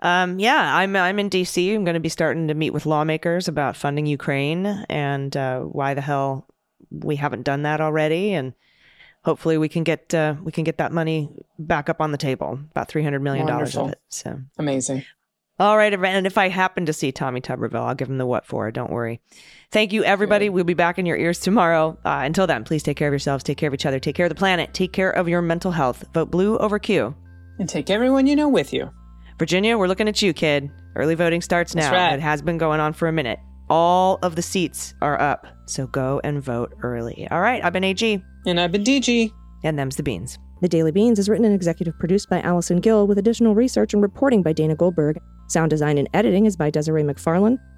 Um, 0.00 0.38
yeah, 0.38 0.76
I'm 0.76 0.94
I'm 0.96 1.18
in 1.18 1.28
D.C. 1.28 1.72
I'm 1.74 1.84
going 1.84 1.94
to 1.94 2.00
be 2.00 2.08
starting 2.08 2.48
to 2.48 2.54
meet 2.54 2.70
with 2.70 2.86
lawmakers 2.86 3.48
about 3.48 3.76
funding 3.76 4.06
Ukraine 4.06 4.64
and 4.66 5.36
uh, 5.36 5.60
why 5.60 5.94
the 5.94 6.00
hell 6.00 6.46
we 6.90 7.16
haven't 7.16 7.42
done 7.42 7.62
that 7.62 7.80
already, 7.80 8.32
and 8.32 8.54
hopefully 9.24 9.58
we 9.58 9.68
can 9.68 9.82
get 9.82 10.14
uh, 10.14 10.36
we 10.42 10.52
can 10.52 10.62
get 10.64 10.78
that 10.78 10.92
money 10.92 11.28
back 11.58 11.88
up 11.88 12.00
on 12.00 12.12
the 12.12 12.18
table, 12.18 12.60
about 12.70 12.88
three 12.88 13.02
hundred 13.02 13.22
million 13.22 13.46
dollars 13.46 13.76
of 13.76 13.90
it. 13.90 13.98
So 14.08 14.40
amazing. 14.56 15.04
All 15.60 15.76
right, 15.76 15.92
and 15.92 16.24
if 16.28 16.38
I 16.38 16.48
happen 16.48 16.86
to 16.86 16.92
see 16.92 17.10
Tommy 17.10 17.40
Tuberville, 17.40 17.74
I'll 17.88 17.96
give 17.96 18.08
him 18.08 18.18
the 18.18 18.26
what 18.26 18.46
for. 18.46 18.70
Don't 18.70 18.92
worry. 18.92 19.20
Thank 19.72 19.92
you, 19.92 20.04
everybody. 20.04 20.44
Good. 20.46 20.50
We'll 20.50 20.62
be 20.62 20.74
back 20.74 21.00
in 21.00 21.06
your 21.06 21.16
ears 21.16 21.40
tomorrow. 21.40 21.98
Uh, 22.04 22.20
until 22.22 22.46
then, 22.46 22.62
please 22.62 22.84
take 22.84 22.96
care 22.96 23.08
of 23.08 23.12
yourselves, 23.12 23.42
take 23.42 23.58
care 23.58 23.66
of 23.66 23.74
each 23.74 23.84
other, 23.84 23.98
take 23.98 24.14
care 24.14 24.26
of 24.26 24.30
the 24.30 24.36
planet, 24.36 24.72
take 24.72 24.92
care 24.92 25.10
of 25.10 25.28
your 25.28 25.42
mental 25.42 25.72
health. 25.72 26.04
Vote 26.14 26.30
blue 26.30 26.56
over 26.58 26.78
Q, 26.78 27.12
and 27.58 27.68
take 27.68 27.90
everyone 27.90 28.28
you 28.28 28.36
know 28.36 28.48
with 28.48 28.72
you. 28.72 28.88
Virginia, 29.38 29.78
we're 29.78 29.86
looking 29.86 30.08
at 30.08 30.20
you, 30.20 30.32
kid. 30.32 30.68
Early 30.96 31.14
voting 31.14 31.40
starts 31.42 31.74
now. 31.76 31.92
Right. 31.92 32.12
It 32.14 32.20
has 32.20 32.42
been 32.42 32.58
going 32.58 32.80
on 32.80 32.92
for 32.92 33.06
a 33.06 33.12
minute. 33.12 33.38
All 33.70 34.18
of 34.22 34.34
the 34.34 34.42
seats 34.42 34.94
are 35.00 35.20
up, 35.20 35.46
so 35.66 35.86
go 35.86 36.20
and 36.24 36.42
vote 36.42 36.72
early. 36.82 37.28
All 37.30 37.40
right, 37.40 37.62
I've 37.64 37.72
been 37.72 37.84
AG. 37.84 38.20
And 38.46 38.58
I've 38.58 38.72
been 38.72 38.82
DG. 38.82 39.30
And 39.62 39.78
them's 39.78 39.94
the 39.96 40.02
beans. 40.02 40.38
The 40.60 40.68
Daily 40.68 40.90
Beans 40.90 41.20
is 41.20 41.28
written 41.28 41.44
and 41.44 41.54
executive 41.54 41.96
produced 42.00 42.28
by 42.28 42.40
Allison 42.40 42.78
Gill 42.80 43.06
with 43.06 43.16
additional 43.18 43.54
research 43.54 43.94
and 43.94 44.02
reporting 44.02 44.42
by 44.42 44.52
Dana 44.52 44.74
Goldberg. 44.74 45.18
Sound 45.46 45.70
design 45.70 45.98
and 45.98 46.08
editing 46.14 46.46
is 46.46 46.56
by 46.56 46.68
Desiree 46.70 47.04
McFarlane 47.04 47.58